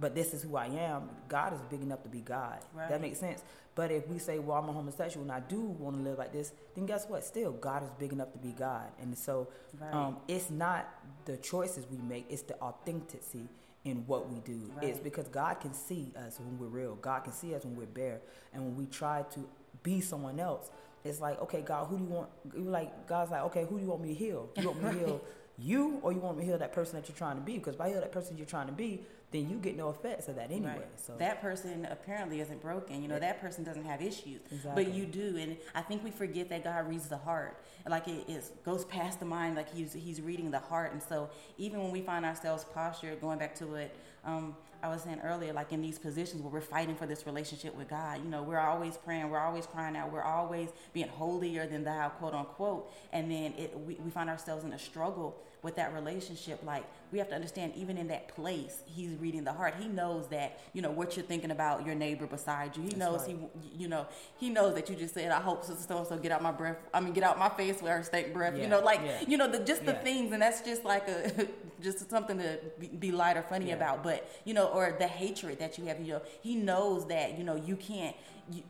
but 0.00 0.14
this 0.14 0.32
is 0.32 0.42
who 0.42 0.56
I 0.56 0.66
am, 0.66 1.10
God 1.28 1.52
is 1.52 1.60
big 1.70 1.82
enough 1.82 2.02
to 2.04 2.08
be 2.08 2.20
God. 2.20 2.58
Right. 2.74 2.88
That 2.88 3.00
makes 3.00 3.20
sense. 3.20 3.42
But 3.74 3.90
if 3.90 4.08
we 4.08 4.18
say, 4.18 4.38
well, 4.38 4.56
I'm 4.56 4.68
a 4.68 4.72
homosexual 4.72 5.22
and 5.22 5.30
I 5.30 5.40
do 5.40 5.60
want 5.60 5.96
to 5.96 6.02
live 6.02 6.18
like 6.18 6.32
this, 6.32 6.52
then 6.74 6.86
guess 6.86 7.06
what? 7.06 7.24
Still, 7.24 7.52
God 7.52 7.84
is 7.84 7.90
big 7.98 8.12
enough 8.12 8.32
to 8.32 8.38
be 8.38 8.52
God. 8.52 8.88
And 9.00 9.16
so 9.16 9.48
right. 9.80 9.92
um, 9.94 10.16
it's 10.26 10.50
not 10.50 10.88
the 11.26 11.36
choices 11.36 11.86
we 11.90 11.98
make, 11.98 12.26
it's 12.30 12.42
the 12.42 12.58
authenticity 12.60 13.48
in 13.84 13.98
what 14.06 14.30
we 14.30 14.40
do. 14.40 14.70
Right. 14.76 14.88
It's 14.88 14.98
because 14.98 15.28
God 15.28 15.60
can 15.60 15.74
see 15.74 16.12
us 16.16 16.38
when 16.38 16.58
we're 16.58 16.66
real. 16.66 16.96
God 16.96 17.24
can 17.24 17.32
see 17.32 17.54
us 17.54 17.64
when 17.64 17.76
we're 17.76 17.86
bare. 17.86 18.20
And 18.52 18.64
when 18.64 18.76
we 18.76 18.86
try 18.86 19.24
to 19.34 19.48
be 19.82 20.00
someone 20.00 20.40
else, 20.40 20.70
it's 21.04 21.20
like, 21.20 21.40
okay, 21.42 21.62
God, 21.62 21.86
who 21.86 21.96
do 21.98 22.04
you 22.04 22.10
want? 22.10 22.28
Like 22.54 23.06
God's 23.06 23.30
like, 23.30 23.42
okay, 23.44 23.64
who 23.68 23.76
do 23.76 23.84
you 23.84 23.90
want 23.90 24.02
me 24.02 24.08
to 24.08 24.14
heal? 24.14 24.50
You 24.58 24.68
want 24.68 24.82
me 24.82 24.90
to 24.90 24.98
heal 25.06 25.20
you, 25.58 25.98
or 26.02 26.12
you 26.12 26.18
want 26.18 26.36
me 26.36 26.44
to 26.44 26.50
heal 26.50 26.58
that 26.58 26.72
person 26.72 26.96
that 26.96 27.08
you're 27.08 27.16
trying 27.16 27.36
to 27.36 27.42
be? 27.42 27.54
Because 27.54 27.74
if 27.74 27.80
I 27.80 27.88
heal 27.88 28.00
that 28.00 28.12
person 28.12 28.36
you're 28.36 28.46
trying 28.46 28.66
to 28.66 28.72
be, 28.72 29.02
then 29.32 29.48
you 29.48 29.56
get 29.56 29.76
no 29.76 29.90
effects 29.90 30.26
of 30.28 30.36
that 30.36 30.50
anyway. 30.50 30.70
Right. 30.70 30.86
So 30.96 31.14
that 31.18 31.40
person 31.40 31.86
apparently 31.90 32.40
isn't 32.40 32.60
broken. 32.60 33.00
You 33.00 33.08
know, 33.08 33.18
that 33.18 33.40
person 33.40 33.62
doesn't 33.62 33.84
have 33.84 34.02
issues, 34.02 34.40
exactly. 34.50 34.84
but 34.84 34.92
you 34.92 35.06
do. 35.06 35.36
And 35.36 35.56
I 35.74 35.82
think 35.82 36.02
we 36.02 36.10
forget 36.10 36.48
that 36.48 36.64
God 36.64 36.88
reads 36.88 37.08
the 37.08 37.16
heart. 37.16 37.56
Like 37.88 38.08
it, 38.08 38.28
it 38.28 38.50
goes 38.64 38.84
past 38.86 39.20
the 39.20 39.26
mind. 39.26 39.54
Like 39.56 39.72
he's 39.72 39.92
he's 39.92 40.20
reading 40.20 40.50
the 40.50 40.58
heart. 40.58 40.92
And 40.92 41.02
so 41.02 41.30
even 41.58 41.80
when 41.80 41.92
we 41.92 42.02
find 42.02 42.24
ourselves 42.24 42.64
postured, 42.74 43.20
going 43.20 43.38
back 43.38 43.54
to 43.56 43.66
what 43.66 43.94
um, 44.24 44.56
I 44.82 44.88
was 44.88 45.02
saying 45.02 45.20
earlier, 45.22 45.52
like 45.52 45.72
in 45.72 45.82
these 45.82 45.98
positions 45.98 46.42
where 46.42 46.50
we're 46.50 46.60
fighting 46.60 46.94
for 46.94 47.06
this 47.06 47.26
relationship 47.26 47.76
with 47.76 47.88
God, 47.88 48.22
you 48.24 48.30
know, 48.30 48.42
we're 48.42 48.58
always 48.58 48.96
praying, 48.96 49.28
we're 49.28 49.38
always 49.38 49.66
crying 49.66 49.96
out, 49.96 50.12
we're 50.12 50.22
always 50.22 50.70
being 50.92 51.08
holier 51.08 51.66
than 51.66 51.84
thou, 51.84 52.08
quote 52.08 52.34
unquote. 52.34 52.90
And 53.12 53.30
then 53.30 53.54
it, 53.58 53.78
we, 53.78 53.94
we 53.96 54.10
find 54.10 54.30
ourselves 54.30 54.64
in 54.64 54.72
a 54.72 54.78
struggle 54.78 55.36
with 55.62 55.76
that 55.76 55.92
relationship. 55.92 56.62
Like 56.64 56.84
we 57.12 57.18
have 57.18 57.28
to 57.28 57.34
understand, 57.34 57.74
even 57.76 57.98
in 57.98 58.08
that 58.08 58.28
place, 58.28 58.82
He's 58.86 59.14
reading 59.16 59.44
the 59.44 59.52
heart. 59.52 59.74
He 59.78 59.88
knows 59.88 60.28
that 60.28 60.60
you 60.72 60.82
know 60.82 60.90
what 60.90 61.16
you're 61.16 61.26
thinking 61.26 61.50
about 61.50 61.84
your 61.84 61.94
neighbor 61.94 62.26
beside 62.26 62.76
you. 62.76 62.82
He 62.82 62.88
That's 62.90 62.98
knows 62.98 63.20
right. 63.26 63.36
he, 63.62 63.82
you 63.82 63.88
know, 63.88 64.06
he 64.38 64.48
knows 64.48 64.74
that 64.74 64.88
you 64.88 64.96
just 64.96 65.14
said, 65.14 65.30
"I 65.30 65.40
hope 65.40 65.64
sister 65.64 65.84
so 65.86 65.98
and 65.98 66.06
so 66.06 66.16
get 66.18 66.32
out 66.32 66.42
my 66.42 66.52
breath." 66.52 66.76
I 66.92 67.00
mean, 67.00 67.12
get 67.12 67.24
out 67.24 67.38
my 67.38 67.48
face 67.50 67.80
with 67.82 67.90
her 67.90 68.02
stank 68.02 68.32
breath. 68.32 68.54
Yeah. 68.56 68.62
You 68.62 68.68
know, 68.68 68.80
like 68.80 69.00
yeah. 69.04 69.20
you 69.26 69.36
know, 69.36 69.50
the 69.50 69.60
just 69.60 69.84
the 69.84 69.92
yeah. 69.92 70.02
things, 70.02 70.32
and 70.32 70.42
that's 70.42 70.62
just 70.62 70.84
like 70.84 71.08
a 71.08 71.48
just 71.82 72.08
something 72.10 72.38
to 72.38 72.58
be 72.98 73.12
light 73.12 73.36
or 73.36 73.42
funny 73.42 73.72
about. 73.72 74.02
But 74.02 74.30
you 74.44 74.54
know, 74.54 74.66
or 74.66 74.94
the 74.98 75.06
hatred 75.06 75.58
that 75.58 75.78
you 75.78 75.86
have. 75.86 76.00
You 76.00 76.14
know, 76.14 76.22
he 76.42 76.56
knows 76.56 77.06
that 77.08 77.38
you 77.38 77.44
know 77.44 77.56
you 77.56 77.76
can't 77.76 78.16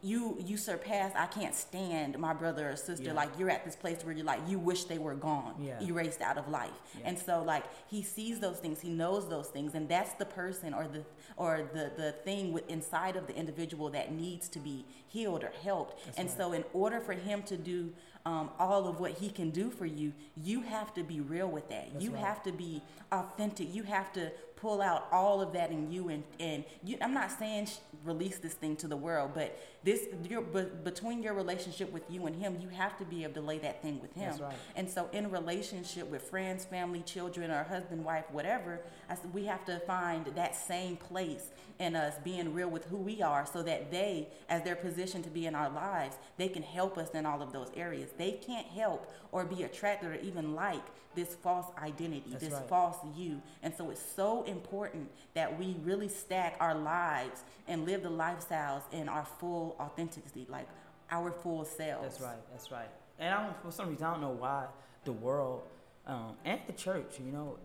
you 0.03 0.37
you 0.45 0.57
surpass 0.57 1.13
i 1.17 1.27
can't 1.27 1.55
stand 1.55 2.19
my 2.19 2.33
brother 2.33 2.71
or 2.71 2.77
sister 2.77 3.07
yeah. 3.07 3.13
like 3.13 3.31
you're 3.39 3.51
at 3.51 3.65
this 3.65 3.77
place 3.77 4.05
where 4.05 4.15
you're 4.15 4.25
like 4.25 4.41
you 4.47 4.59
wish 4.59 4.85
they 4.85 4.99
were 4.99 5.15
gone 5.15 5.55
yeah. 5.61 5.81
erased 5.83 6.21
out 6.21 6.37
of 6.37 6.49
life 6.49 6.71
yeah. 6.99 7.09
and 7.09 7.19
so 7.19 7.43
like 7.43 7.65
he 7.89 8.03
sees 8.03 8.41
those 8.41 8.59
things 8.59 8.81
he 8.81 8.91
knows 8.91 9.29
those 9.29 9.49
things 9.49 9.75
and 9.75 9.89
that's 9.89 10.15
the 10.15 10.25
person 10.25 10.75
or 10.75 10.87
the 10.87 11.03
or 11.37 11.69
the 11.73 11.91
the 11.97 12.13
thing 12.25 12.53
with 12.53 12.69
inside 12.69 13.17
of 13.17 13.27
the 13.27 13.35
individual 13.35 13.89
that 13.89 14.13
needs 14.13 14.49
to 14.49 14.59
be 14.59 14.85
healed 15.09 15.43
or 15.43 15.53
helped 15.63 16.05
that's 16.05 16.19
and 16.19 16.29
right. 16.29 16.37
so 16.37 16.53
in 16.53 16.65
order 16.73 17.01
for 17.01 17.13
him 17.13 17.43
to 17.43 17.57
do 17.57 17.93
um, 18.27 18.51
all 18.59 18.87
of 18.87 19.01
what 19.01 19.13
he 19.13 19.31
can 19.31 19.51
do 19.51 19.71
for 19.71 19.87
you 19.87 20.13
you 20.43 20.61
have 20.63 20.93
to 20.95 21.03
be 21.03 21.21
real 21.21 21.49
with 21.49 21.69
that 21.69 21.93
that's 21.93 22.05
you 22.05 22.11
right. 22.11 22.25
have 22.25 22.43
to 22.43 22.53
be 22.53 22.83
authentic 23.13 23.75
you 23.75 23.83
have 23.83 24.13
to 24.13 24.31
pull 24.61 24.83
out 24.83 25.07
all 25.11 25.41
of 25.41 25.53
that 25.55 25.71
in 25.71 25.91
you 25.91 26.09
and 26.09 26.23
and 26.39 26.65
you, 26.85 26.97
I'm 27.01 27.15
not 27.15 27.31
saying 27.31 27.67
sh- 27.67 27.77
release 28.05 28.39
this 28.39 28.55
thing 28.55 28.77
to 28.77 28.89
the 28.89 28.97
world, 28.97 29.33
but 29.35 29.59
this 29.83 30.07
your 30.29 30.43
but 30.43 30.85
between 30.85 31.23
your 31.23 31.35
relationship 31.35 31.91
with 31.93 32.03
you 32.11 32.27
and 32.27 32.37
him, 32.37 32.59
you 32.61 32.69
have 32.69 32.97
to 32.99 33.05
be 33.05 33.25
able 33.25 33.35
to 33.35 33.41
lay 33.41 33.59
that 33.59 33.83
thing 33.83 34.01
with 34.01 34.13
him. 34.15 34.37
Right. 34.39 34.55
And 34.77 34.89
so 34.89 35.09
in 35.13 35.31
relationship 35.31 36.09
with 36.09 36.23
friends, 36.23 36.65
family, 36.65 37.01
children, 37.01 37.51
or 37.51 37.65
husband, 37.65 38.05
wife, 38.05 38.25
whatever, 38.31 38.81
I 39.09 39.17
we 39.33 39.47
have 39.47 39.65
to 39.65 39.81
find 39.81 40.27
that 40.27 40.55
same 40.55 40.97
place 40.97 41.51
in 41.79 41.97
us 41.97 42.15
being 42.23 42.53
real 42.53 42.69
with 42.69 42.85
who 42.85 42.99
we 42.99 43.23
are 43.23 43.47
so 43.51 43.63
that 43.63 43.91
they 43.91 44.29
as 44.49 44.63
they're 44.63 44.77
positioned 44.77 45.25
to 45.25 45.31
be 45.31 45.47
in 45.47 45.55
our 45.55 45.71
lives, 45.71 46.17
they 46.37 46.49
can 46.49 46.63
help 46.63 46.99
us 46.99 47.11
in 47.11 47.25
all 47.25 47.41
of 47.41 47.53
those 47.53 47.71
areas. 47.75 48.11
They 48.19 48.33
can't 48.33 48.67
help 48.67 49.11
or 49.33 49.45
be 49.45 49.63
attracted 49.63 50.11
or 50.11 50.15
even 50.17 50.55
like 50.55 50.85
this 51.15 51.35
false 51.43 51.67
identity, 51.83 52.31
That's 52.31 52.45
this 52.45 52.53
right. 52.53 52.69
false 52.69 52.97
you. 53.17 53.43
And 53.63 53.75
so 53.75 53.91
it's 53.91 54.03
so 54.15 54.45
important 54.51 55.11
that 55.35 55.59
we 55.59 55.77
really 55.83 56.09
stack 56.09 56.57
our 56.61 56.75
lives 56.75 57.43
and 57.69 57.87
live 57.87 58.03
the 58.03 58.11
lifestyles 58.11 58.83
in 58.93 59.09
our 59.09 59.25
full 59.25 59.77
authenticity, 59.81 60.47
like 60.49 60.69
our 61.11 61.31
full 61.31 61.65
selves. 61.65 62.19
That's 62.19 62.21
right. 62.21 62.51
That's 62.51 62.71
right. 62.71 62.91
And 63.19 63.35
I 63.35 63.45
don't, 63.45 63.63
for 63.63 63.71
some 63.71 63.89
reason, 63.89 64.05
I 64.05 64.13
don't 64.13 64.23
know 64.23 64.31
why 64.31 64.67
the 65.05 65.13
world 65.13 65.63
um, 66.07 66.35
and 66.45 66.61
the 66.67 66.73
church, 66.73 67.19
you 67.25 67.33
know, 67.33 67.59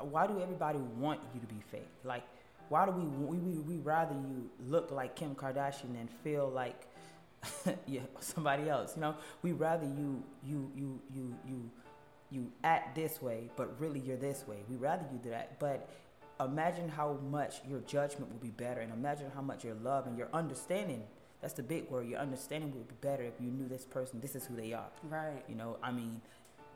why 0.00 0.26
do 0.26 0.40
everybody 0.40 0.78
want 0.98 1.20
you 1.34 1.40
to 1.40 1.46
be 1.46 1.60
fake? 1.70 1.88
Like, 2.02 2.24
why 2.68 2.86
do 2.86 2.92
we 2.92 3.04
we 3.04 3.36
we, 3.38 3.58
we 3.60 3.76
rather 3.76 4.14
you 4.14 4.50
look 4.66 4.90
like 4.90 5.14
Kim 5.14 5.34
Kardashian 5.34 5.94
than 5.94 6.08
feel 6.22 6.48
like 6.48 6.86
yeah 7.86 8.00
somebody 8.20 8.68
else? 8.68 8.94
You 8.96 9.02
know, 9.02 9.14
we 9.42 9.52
rather 9.52 9.84
you 9.84 10.22
you 10.42 10.70
you 10.74 11.00
you 11.14 11.34
you 11.46 11.70
you 12.30 12.52
act 12.64 12.96
this 12.96 13.22
way, 13.22 13.50
but 13.56 13.78
really 13.80 14.00
you're 14.00 14.16
this 14.16 14.44
way. 14.48 14.56
We 14.68 14.76
rather 14.76 15.04
you 15.12 15.18
do 15.18 15.30
that, 15.30 15.58
but. 15.58 15.88
Imagine 16.40 16.88
how 16.88 17.18
much 17.30 17.60
your 17.68 17.80
judgment 17.80 18.30
will 18.32 18.40
be 18.40 18.50
better, 18.50 18.80
and 18.80 18.92
imagine 18.92 19.30
how 19.34 19.42
much 19.42 19.64
your 19.64 19.74
love 19.76 20.06
and 20.06 20.18
your 20.18 20.28
understanding 20.32 21.04
that's 21.44 21.52
the 21.52 21.62
big 21.62 21.90
word. 21.90 22.08
Your 22.08 22.20
understanding 22.20 22.72
would 22.74 22.88
be 22.88 22.94
better 23.02 23.22
if 23.22 23.34
you 23.38 23.50
knew 23.50 23.68
this 23.68 23.84
person. 23.84 24.18
This 24.18 24.34
is 24.34 24.46
who 24.46 24.56
they 24.56 24.72
are. 24.72 24.88
Right. 25.02 25.44
You 25.46 25.56
know, 25.56 25.76
I 25.82 25.92
mean, 25.92 26.22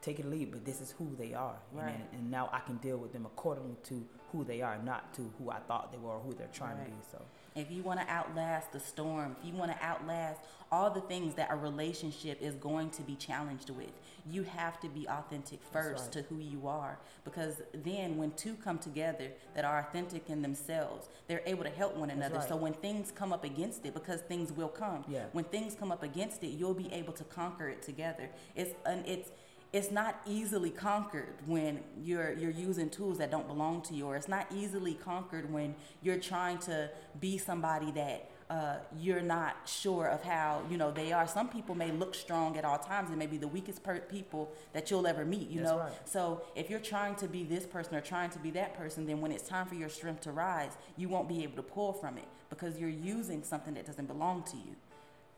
take 0.02 0.20
it 0.20 0.26
or 0.26 0.28
leave, 0.28 0.52
but 0.52 0.66
this 0.66 0.82
is 0.82 0.90
who 0.98 1.16
they 1.18 1.32
are. 1.32 1.56
Right. 1.72 1.88
And, 1.88 2.04
and 2.12 2.30
now 2.30 2.50
I 2.52 2.60
can 2.60 2.76
deal 2.76 2.98
with 2.98 3.14
them 3.14 3.24
according 3.24 3.78
to 3.84 4.04
who 4.30 4.44
they 4.44 4.60
are, 4.60 4.76
not 4.84 5.14
to 5.14 5.32
who 5.38 5.50
I 5.50 5.60
thought 5.60 5.90
they 5.90 5.96
were 5.96 6.10
or 6.10 6.20
who 6.20 6.34
they're 6.34 6.48
trying 6.52 6.76
Right. 6.76 6.84
to 6.84 6.90
be. 6.90 6.96
So 7.10 7.22
If 7.54 7.70
you 7.70 7.82
want 7.82 8.00
to 8.00 8.08
outlast 8.08 8.72
the 8.72 8.80
storm, 8.80 9.36
if 9.40 9.46
you 9.48 9.54
want 9.54 9.72
to 9.72 9.84
outlast 9.84 10.40
all 10.70 10.90
the 10.90 11.00
things 11.00 11.34
that 11.34 11.48
a 11.50 11.56
relationship 11.56 12.40
is 12.40 12.54
going 12.56 12.90
to 12.90 13.02
be 13.02 13.14
challenged 13.16 13.70
with, 13.70 13.90
you 14.30 14.42
have 14.42 14.78
to 14.80 14.88
be 14.88 15.08
authentic 15.08 15.60
first 15.72 16.04
right. 16.04 16.12
to 16.12 16.22
who 16.22 16.38
you 16.38 16.68
are. 16.68 16.98
Because 17.24 17.62
then, 17.72 18.16
when 18.16 18.32
two 18.32 18.54
come 18.62 18.78
together 18.78 19.30
that 19.54 19.64
are 19.64 19.78
authentic 19.80 20.28
in 20.28 20.42
themselves, 20.42 21.08
they're 21.26 21.42
able 21.46 21.64
to 21.64 21.70
help 21.70 21.96
one 21.96 22.10
another. 22.10 22.36
right. 22.36 22.48
So 22.48 22.56
when 22.56 22.74
things 22.74 23.10
come 23.10 23.32
up 23.32 23.44
against 23.44 23.86
it, 23.86 23.94
because 23.94 24.20
things 24.20 24.52
will 24.52 24.68
come, 24.68 25.04
Yeah. 25.08 25.24
when 25.32 25.44
things 25.44 25.74
come 25.74 25.90
up 25.90 26.02
against 26.02 26.42
it, 26.44 26.48
you'll 26.48 26.74
be 26.74 26.92
able 26.92 27.12
to 27.14 27.24
conquer 27.24 27.68
it 27.68 27.82
together. 27.82 28.28
It's 28.54 28.74
an 28.84 29.04
it's 29.06 29.30
it's 29.72 29.90
not 29.90 30.20
easily 30.26 30.70
conquered 30.70 31.34
when 31.46 31.80
you're 32.02 32.32
you're 32.32 32.50
using 32.50 32.88
tools 32.88 33.18
that 33.18 33.30
don't 33.30 33.46
belong 33.46 33.82
to 33.82 33.94
you, 33.94 34.06
or 34.06 34.16
it's 34.16 34.28
not 34.28 34.46
easily 34.54 34.94
conquered 34.94 35.52
when 35.52 35.74
you're 36.02 36.18
trying 36.18 36.58
to 36.58 36.88
be 37.20 37.36
somebody 37.36 37.90
that 37.92 38.30
uh, 38.48 38.76
you're 38.98 39.20
not 39.20 39.56
sure 39.66 40.06
of 40.06 40.22
how 40.22 40.62
you 40.70 40.78
know 40.78 40.90
they 40.90 41.12
are. 41.12 41.26
Some 41.26 41.48
people 41.48 41.74
may 41.74 41.92
look 41.92 42.14
strong 42.14 42.56
at 42.56 42.64
all 42.64 42.78
times 42.78 43.10
and 43.10 43.18
may 43.18 43.26
be 43.26 43.36
the 43.36 43.48
weakest 43.48 43.82
per- 43.82 44.00
people 44.00 44.50
that 44.72 44.90
you'll 44.90 45.06
ever 45.06 45.26
meet. 45.26 45.50
You 45.50 45.60
That's 45.60 45.70
know, 45.70 45.78
right. 45.80 45.92
so 46.06 46.42
if 46.56 46.70
you're 46.70 46.80
trying 46.80 47.16
to 47.16 47.28
be 47.28 47.44
this 47.44 47.66
person 47.66 47.94
or 47.94 48.00
trying 48.00 48.30
to 48.30 48.38
be 48.38 48.50
that 48.52 48.74
person, 48.74 49.04
then 49.06 49.20
when 49.20 49.32
it's 49.32 49.46
time 49.46 49.66
for 49.66 49.74
your 49.74 49.90
strength 49.90 50.22
to 50.22 50.32
rise, 50.32 50.78
you 50.96 51.10
won't 51.10 51.28
be 51.28 51.42
able 51.42 51.56
to 51.56 51.62
pull 51.62 51.92
from 51.92 52.16
it 52.16 52.28
because 52.48 52.78
you're 52.78 52.88
using 52.88 53.42
something 53.42 53.74
that 53.74 53.84
doesn't 53.84 54.06
belong 54.06 54.42
to 54.44 54.56
you. 54.56 54.74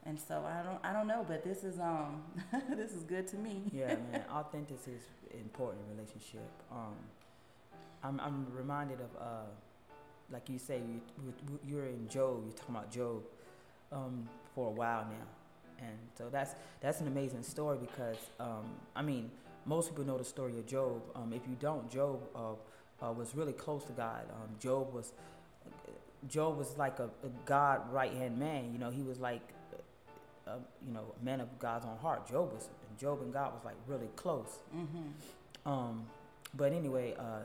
And 0.06 0.18
so 0.18 0.42
I 0.46 0.62
don't 0.62 0.78
I 0.84 0.92
don't 0.92 1.06
know, 1.06 1.24
but 1.28 1.44
this 1.44 1.62
is 1.64 1.78
um 1.78 2.22
this 2.76 2.92
is 2.92 3.02
good 3.04 3.26
to 3.28 3.36
me. 3.36 3.62
yeah, 3.72 3.96
man, 4.10 4.24
authenticity 4.32 4.92
is 4.96 5.02
important 5.40 5.82
in 5.90 5.96
relationship. 5.96 6.48
Um, 6.72 6.94
I'm 8.02 8.18
I'm 8.20 8.46
reminded 8.56 8.98
of 9.00 9.10
uh, 9.20 9.26
like 10.32 10.48
you 10.48 10.58
say, 10.58 10.78
you, 10.78 11.00
you- 11.22 11.60
you're 11.66 11.86
in 11.86 12.08
Job. 12.08 12.42
You're 12.44 12.54
talking 12.56 12.74
about 12.76 12.90
Job 12.90 13.22
um, 13.92 14.28
for 14.54 14.68
a 14.68 14.70
while 14.70 15.04
now, 15.04 15.86
and 15.86 15.96
so 16.16 16.28
that's 16.30 16.54
that's 16.80 17.00
an 17.00 17.06
amazing 17.08 17.42
story 17.42 17.76
because 17.78 18.16
um, 18.40 18.64
I 18.96 19.02
mean 19.02 19.30
most 19.66 19.90
people 19.90 20.04
know 20.04 20.16
the 20.16 20.24
story 20.24 20.58
of 20.58 20.66
Job. 20.66 21.02
Um, 21.14 21.34
if 21.34 21.42
you 21.46 21.56
don't, 21.60 21.90
Job 21.90 22.20
uh, 22.34 23.06
uh, 23.06 23.12
was 23.12 23.34
really 23.34 23.52
close 23.52 23.84
to 23.84 23.92
God. 23.92 24.22
Um, 24.32 24.48
Job 24.58 24.94
was 24.94 25.12
Job 26.28 26.56
was 26.58 26.76
like 26.78 26.98
a, 27.00 27.04
a 27.24 27.28
God 27.44 27.92
right 27.92 28.12
hand 28.12 28.38
man. 28.38 28.72
You 28.72 28.78
know, 28.78 28.90
he 28.90 29.02
was 29.02 29.18
like 29.18 29.42
a, 30.50 30.86
you 30.86 30.92
know 30.92 31.14
a 31.20 31.24
man 31.24 31.40
of 31.40 31.58
God's 31.58 31.86
own 31.86 31.96
heart. 31.98 32.28
Job 32.28 32.52
was 32.52 32.68
and 32.88 32.98
Job 32.98 33.22
and 33.22 33.32
God 33.32 33.54
was 33.54 33.64
like 33.64 33.76
really 33.86 34.08
close. 34.16 34.58
Mm-hmm. 34.74 35.68
Um, 35.70 36.06
but 36.56 36.72
anyway, 36.72 37.14
uh, 37.18 37.42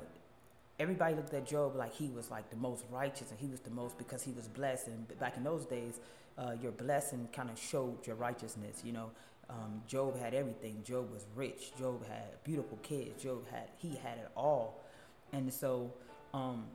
everybody 0.80 1.16
looked 1.16 1.34
at 1.34 1.46
Job 1.46 1.76
like 1.76 1.94
he 1.94 2.10
was 2.10 2.32
like 2.32 2.50
the 2.50 2.56
most 2.56 2.84
righteous 2.92 3.32
and 3.32 3.40
he 3.40 3.48
was 3.48 3.60
the 3.60 3.70
most 3.70 3.98
because 3.98 4.24
he 4.24 4.32
was 4.32 4.48
blessed. 4.48 4.88
And 4.88 5.20
back 5.20 5.38
in 5.38 5.44
those 5.44 5.66
days, 5.66 6.00
uh, 6.38 6.54
your 6.62 6.72
blessing 6.72 7.28
kind 7.32 7.50
of 7.50 7.60
showed 7.60 8.06
your 8.06 8.16
righteousness. 8.16 8.82
You 8.84 8.94
know, 8.94 9.12
um, 9.50 9.82
Job 9.88 10.20
had 10.20 10.34
everything. 10.34 10.82
Job 10.84 11.12
was 11.12 11.26
rich. 11.36 11.72
Job 11.78 12.06
had 12.08 12.44
beautiful 12.44 12.78
kids. 12.82 13.22
Job 13.24 13.46
had 13.52 13.70
he 13.78 13.90
had 13.90 14.18
it 14.18 14.30
all, 14.36 14.84
and 15.32 15.54
so 15.54 15.94
um, 16.34 16.66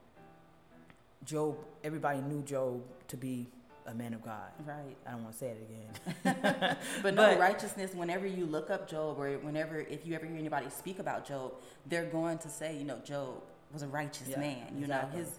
Job. 1.25 1.57
Everybody 1.83 2.21
knew 2.21 2.43
Job 2.43 2.83
to 3.09 3.17
be 3.17 3.49
a 3.91 3.95
man 3.95 4.15
of 4.15 4.23
God. 4.25 4.51
Right. 4.67 4.97
I 5.07 5.11
don't 5.13 5.25
want 5.25 5.33
to 5.35 5.39
say 5.39 5.49
it 5.49 5.69
again. 5.69 6.77
But 7.03 7.15
no 7.15 7.31
But- 7.31 7.39
righteousness, 7.39 7.95
whenever 7.95 8.27
you 8.27 8.47
look 8.47 8.71
up 8.71 8.89
Job 8.89 9.19
or 9.19 9.29
whenever 9.39 9.79
if 9.81 10.07
you 10.07 10.15
ever 10.15 10.27
hear 10.27 10.37
anybody 10.37 10.67
speak 10.71 10.99
about 10.99 11.27
Job, 11.27 11.53
they're 11.87 12.07
going 12.07 12.39
to 12.39 12.49
say, 12.49 12.77
you 12.77 12.85
know, 12.85 12.99
Job 13.05 13.43
was 13.73 13.83
a 13.83 13.89
righteous 13.89 14.29
Yeah, 14.29 14.41
man. 14.41 14.67
You 14.77 14.83
exactly. 14.85 15.21
know, 15.21 15.27
his 15.27 15.39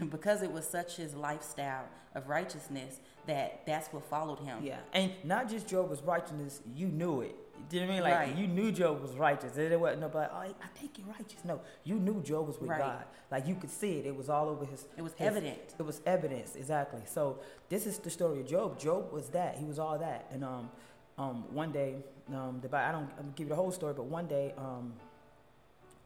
because 0.10 0.42
it 0.42 0.52
was 0.52 0.66
such 0.68 0.96
his 0.96 1.14
lifestyle 1.14 1.84
of 2.14 2.28
righteousness 2.28 3.00
that 3.26 3.62
that's 3.66 3.88
what 3.88 4.04
followed 4.04 4.38
him. 4.40 4.58
Yeah, 4.62 4.78
and 4.92 5.12
not 5.24 5.48
just 5.48 5.66
Job 5.66 5.88
was 5.90 6.02
righteousness, 6.02 6.60
you 6.74 6.88
knew 6.88 7.22
it. 7.22 7.34
Do 7.68 7.76
you 7.76 7.82
know 7.82 7.88
what 7.88 7.92
I 7.92 7.94
mean? 7.96 8.02
Like 8.04 8.14
Right. 8.28 8.36
you 8.36 8.46
knew 8.46 8.70
Job 8.72 9.02
was 9.02 9.12
righteous. 9.12 9.56
It 9.56 9.78
wasn't 9.80 10.00
nobody, 10.02 10.28
oh, 10.32 10.36
I 10.38 10.68
think 10.78 10.98
you're 10.98 11.08
righteous. 11.08 11.44
No, 11.44 11.60
you 11.84 11.96
knew 11.96 12.22
Job 12.22 12.46
was 12.46 12.60
with 12.60 12.70
Right. 12.70 12.78
God. 12.80 13.04
Like 13.30 13.46
you 13.46 13.54
could 13.56 13.70
see 13.70 13.98
it. 13.98 14.06
It 14.06 14.16
was 14.16 14.28
all 14.30 14.48
over 14.48 14.64
his. 14.64 14.86
It 14.96 15.02
was 15.02 15.12
his- 15.14 15.26
evident. 15.26 15.74
It 15.78 15.82
was 15.82 16.00
evidence, 16.06 16.54
exactly. 16.56 17.02
So 17.06 17.40
this 17.68 17.86
is 17.86 17.98
the 17.98 18.10
story 18.10 18.40
of 18.40 18.46
Job. 18.46 18.78
Job 18.78 19.12
was 19.12 19.28
that. 19.30 19.56
He 19.56 19.64
was 19.64 19.78
all 19.78 19.98
that. 19.98 20.26
And 20.30 20.44
um, 20.44 20.70
um, 21.18 21.52
one 21.52 21.72
day, 21.72 21.96
um, 22.32 22.60
the 22.62 22.76
I 22.76 22.92
don't 22.92 23.10
I'm 23.18 23.32
give 23.34 23.46
you 23.46 23.50
the 23.50 23.56
whole 23.56 23.72
story, 23.72 23.94
but 23.94 24.04
one 24.04 24.26
day, 24.26 24.54
um, 24.58 24.92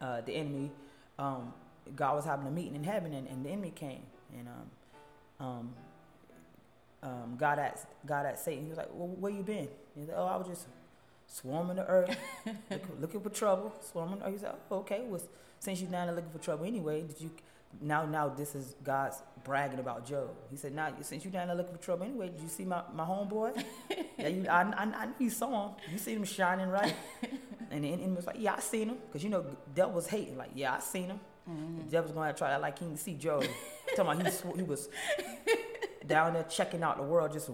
uh, 0.00 0.20
the 0.22 0.32
enemy, 0.32 0.70
um, 1.18 1.52
God 1.94 2.14
was 2.16 2.24
having 2.24 2.46
a 2.46 2.50
meeting 2.50 2.74
in 2.76 2.84
heaven, 2.84 3.12
and, 3.12 3.26
and 3.28 3.44
the 3.44 3.50
enemy 3.50 3.70
came, 3.70 4.02
and 4.38 4.48
um, 4.48 5.46
um, 5.46 5.74
um, 7.02 7.36
God 7.38 7.58
asked 7.58 7.86
God 8.06 8.26
asked 8.26 8.44
Satan. 8.44 8.64
He 8.64 8.68
was 8.70 8.78
like, 8.78 8.88
"Well, 8.92 9.08
where 9.08 9.32
you 9.32 9.42
been?" 9.42 9.68
He 9.96 10.04
said, 10.04 10.14
"Oh, 10.16 10.26
I 10.26 10.36
was 10.36 10.46
just 10.46 10.66
swarming 11.30 11.76
the 11.76 11.86
earth, 11.86 12.16
look, 12.70 12.82
looking 13.00 13.20
for 13.20 13.30
trouble, 13.30 13.72
swarming." 13.80 14.18
the 14.18 14.26
earth." 14.26 14.32
He 14.32 14.38
said, 14.38 14.54
oh, 14.70 14.78
"Okay, 14.78 15.02
was 15.08 15.28
since 15.58 15.80
you're 15.80 15.90
down 15.90 16.06
there 16.06 16.16
looking 16.16 16.30
for 16.30 16.38
trouble 16.38 16.64
anyway, 16.64 17.02
did 17.02 17.20
you?" 17.20 17.30
Now, 17.80 18.04
now 18.04 18.28
this 18.28 18.56
is 18.56 18.74
God's 18.82 19.22
bragging 19.44 19.78
about 19.78 20.04
Job. 20.04 20.30
He 20.50 20.56
said, 20.56 20.74
"Now, 20.74 20.92
since 21.02 21.24
you're 21.24 21.32
down 21.32 21.46
there 21.46 21.56
looking 21.56 21.76
for 21.76 21.82
trouble 21.82 22.04
anyway, 22.04 22.28
did 22.28 22.40
you 22.40 22.48
see 22.48 22.64
my, 22.64 22.82
my 22.92 23.04
homeboy? 23.04 23.62
yeah, 24.18 24.28
you, 24.28 24.46
I, 24.48 24.62
I, 24.62 24.82
I 24.82 25.06
knew 25.06 25.14
you 25.20 25.30
saw 25.30 25.68
him. 25.68 25.76
You 25.92 25.98
see 25.98 26.14
him 26.14 26.24
shining 26.24 26.68
right." 26.68 26.94
And 27.72 27.84
the 27.84 27.92
enemy 27.92 28.16
was 28.16 28.26
like, 28.26 28.34
"Yeah, 28.36 28.54
I 28.56 28.58
seen 28.58 28.88
him, 28.88 28.96
cause 29.12 29.22
you 29.22 29.30
know 29.30 29.46
devil 29.72 29.94
was 29.94 30.08
hating. 30.08 30.36
Like, 30.36 30.50
yeah, 30.56 30.74
I 30.74 30.80
seen 30.80 31.04
him. 31.04 31.20
Mm-hmm. 31.48 31.78
The 31.78 31.84
devil's 31.84 32.12
gonna 32.12 32.32
try 32.32 32.50
to 32.50 32.58
like 32.58 32.78
he 32.78 32.84
didn't 32.84 32.98
see 32.98 33.14
Job. 33.14 33.44
Talking 33.96 34.00
about 34.00 34.16
he 34.16 34.22
was, 34.24 34.44
he 34.56 34.62
was 34.62 34.88
down 36.06 36.34
there 36.34 36.44
checking 36.44 36.82
out 36.82 36.96
the 36.96 37.02
world, 37.02 37.32
just 37.32 37.50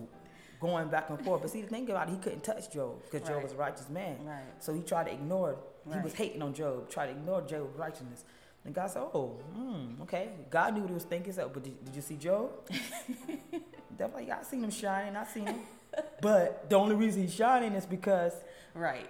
going 0.61 0.89
back 0.89 1.11
and 1.11 1.21
forth. 1.25 1.43
But 1.43 1.51
see, 1.51 1.63
the 1.63 1.69
thing 1.69 1.89
about 1.91 2.09
it, 2.09 2.13
he 2.13 2.19
couldn't 2.19 2.43
touch 2.45 2.71
Job 2.73 3.03
because 3.05 3.27
Job 3.27 3.37
Right. 3.37 3.43
was 3.45 3.53
a 3.53 3.57
righteous 3.57 3.89
man. 3.89 4.25
Right. 4.25 4.43
So 4.61 4.73
he 4.75 4.83
tried 4.83 5.05
to 5.05 5.13
ignore 5.13 5.53
it. 5.53 5.59
He 5.93 5.99
was 6.01 6.15
hating 6.15 6.43
on 6.43 6.53
Job, 6.55 6.89
tried 6.91 7.07
to 7.07 7.13
ignore 7.13 7.43
Job's 7.43 7.79
righteousness. 7.79 8.25
And 8.65 8.75
God 8.75 8.91
said, 8.91 9.03
"Oh, 9.15 9.29
hmm, 9.55 10.03
okay." 10.03 10.31
God 10.51 10.75
knew 10.75 10.81
what 10.81 10.89
he 10.91 10.95
was 10.95 11.05
thinking. 11.05 11.33
So, 11.33 11.49
but 11.53 11.63
did, 11.63 11.85
did 11.85 11.95
you 11.95 12.03
see 12.03 12.17
Job? 12.17 12.51
Definitely, 13.97 14.31
I 14.33 14.43
seen 14.43 14.65
him 14.65 14.71
shining. 14.71 15.17
I 15.17 15.25
seen 15.25 15.47
him. 15.47 15.61
But 16.21 16.69
the 16.69 16.77
only 16.77 16.97
reason 16.97 17.23
he's 17.23 17.35
shining 17.35 17.73
is 17.73 17.87
because 17.87 18.33
Right. 18.75 19.09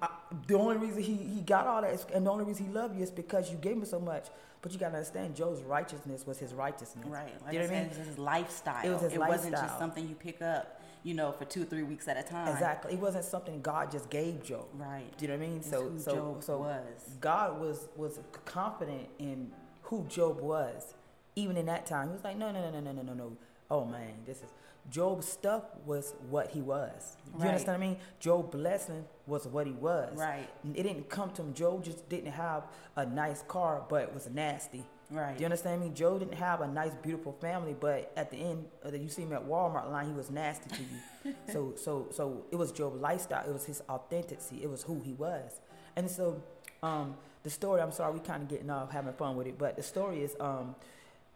I- 0.00 0.08
the 0.46 0.58
only 0.58 0.76
reason 0.76 1.02
he, 1.02 1.14
he 1.16 1.40
got 1.40 1.66
all 1.66 1.82
that 1.82 1.92
is, 1.92 2.06
and 2.14 2.26
the 2.26 2.30
only 2.30 2.44
reason 2.44 2.66
he 2.66 2.72
loved 2.72 2.96
you 2.96 3.02
is 3.02 3.10
because 3.10 3.50
you 3.50 3.56
gave 3.56 3.76
him 3.76 3.84
so 3.84 3.98
much. 4.00 4.26
But 4.60 4.72
you 4.72 4.78
gotta 4.78 4.96
understand, 4.96 5.36
Job's 5.36 5.62
righteousness 5.62 6.26
was 6.26 6.38
his 6.38 6.52
righteousness. 6.52 7.06
Right. 7.06 7.32
Like 7.44 7.52
you 7.52 7.60
know 7.60 7.66
what 7.66 7.74
I 7.74 7.78
mean? 7.78 7.84
It 7.84 7.98
was 7.98 8.06
his 8.08 8.18
lifestyle. 8.18 8.84
It 8.84 8.92
was 8.92 9.02
his 9.02 9.18
wasn't 9.18 9.54
just 9.54 9.78
something 9.78 10.08
you 10.08 10.16
pick 10.16 10.42
up, 10.42 10.82
you 11.04 11.14
know, 11.14 11.30
for 11.30 11.44
two 11.44 11.62
or 11.62 11.64
three 11.64 11.84
weeks 11.84 12.08
at 12.08 12.16
a 12.16 12.28
time. 12.28 12.48
Exactly. 12.48 12.94
It 12.94 12.98
wasn't 12.98 13.24
something 13.24 13.60
God 13.60 13.92
just 13.92 14.10
gave 14.10 14.42
Job. 14.42 14.66
Right. 14.74 15.06
Do 15.16 15.24
you 15.24 15.28
know 15.28 15.38
what 15.38 15.44
I 15.44 15.48
mean? 15.48 15.56
It's 15.58 15.70
So 15.70 15.92
so 15.96 16.14
Job 16.14 16.44
so 16.44 16.58
was. 16.58 17.16
God 17.20 17.60
was 17.60 17.88
was 17.96 18.18
confident 18.44 19.08
in 19.18 19.52
who 19.82 20.04
Job 20.08 20.40
was. 20.40 20.94
Even 21.36 21.56
in 21.56 21.66
that 21.66 21.86
time, 21.86 22.08
he 22.08 22.14
was 22.14 22.24
like, 22.24 22.36
no, 22.36 22.50
no, 22.50 22.60
no, 22.60 22.70
no, 22.72 22.80
no, 22.80 22.92
no, 22.92 23.02
no, 23.02 23.14
no. 23.14 23.36
Oh 23.70 23.84
man, 23.84 24.14
this 24.26 24.38
is 24.38 24.50
Job's 24.90 25.28
stuff 25.28 25.64
was 25.84 26.14
what 26.30 26.50
he 26.50 26.60
was. 26.60 27.16
You 27.26 27.40
right. 27.40 27.48
understand 27.48 27.80
what 27.80 27.86
I 27.86 27.88
mean? 27.90 27.98
Job's 28.20 28.50
blessing 28.50 29.04
was 29.26 29.46
what 29.46 29.66
he 29.66 29.72
was. 29.72 30.16
Right. 30.16 30.48
It 30.74 30.82
didn't 30.82 31.08
come 31.08 31.30
to 31.32 31.42
him. 31.42 31.54
Job 31.54 31.84
just 31.84 32.08
didn't 32.08 32.32
have 32.32 32.64
a 32.96 33.04
nice 33.04 33.42
car, 33.42 33.84
but 33.88 34.02
it 34.02 34.14
was 34.14 34.28
nasty. 34.30 34.84
Right. 35.10 35.36
Do 35.36 35.40
you 35.40 35.46
understand 35.46 35.80
me? 35.80 35.90
Joe 35.94 36.18
didn't 36.18 36.34
have 36.34 36.60
a 36.60 36.68
nice, 36.68 36.92
beautiful 37.02 37.32
family, 37.32 37.74
but 37.78 38.12
at 38.16 38.30
the 38.30 38.36
end, 38.36 38.66
that 38.82 39.00
you 39.00 39.08
see 39.08 39.22
him 39.22 39.32
at 39.32 39.46
Walmart 39.46 39.90
line, 39.90 40.06
he 40.06 40.12
was 40.12 40.30
nasty 40.30 40.68
to 40.70 40.82
you. 40.82 41.34
so, 41.52 41.74
so, 41.76 42.08
so 42.10 42.44
it 42.50 42.56
was 42.56 42.72
Job's 42.72 43.00
lifestyle. 43.00 43.48
It 43.48 43.52
was 43.52 43.64
his 43.64 43.82
authenticity. 43.88 44.62
It 44.62 44.70
was 44.70 44.82
who 44.82 45.00
he 45.00 45.14
was. 45.14 45.60
And 45.96 46.10
so, 46.10 46.42
um, 46.82 47.16
the 47.42 47.50
story. 47.50 47.80
I'm 47.80 47.92
sorry, 47.92 48.12
we 48.12 48.20
kind 48.20 48.42
of 48.42 48.48
getting 48.48 48.68
off 48.68 48.90
having 48.90 49.14
fun 49.14 49.36
with 49.36 49.46
it, 49.46 49.56
but 49.58 49.76
the 49.76 49.82
story 49.82 50.22
is, 50.22 50.36
um, 50.40 50.74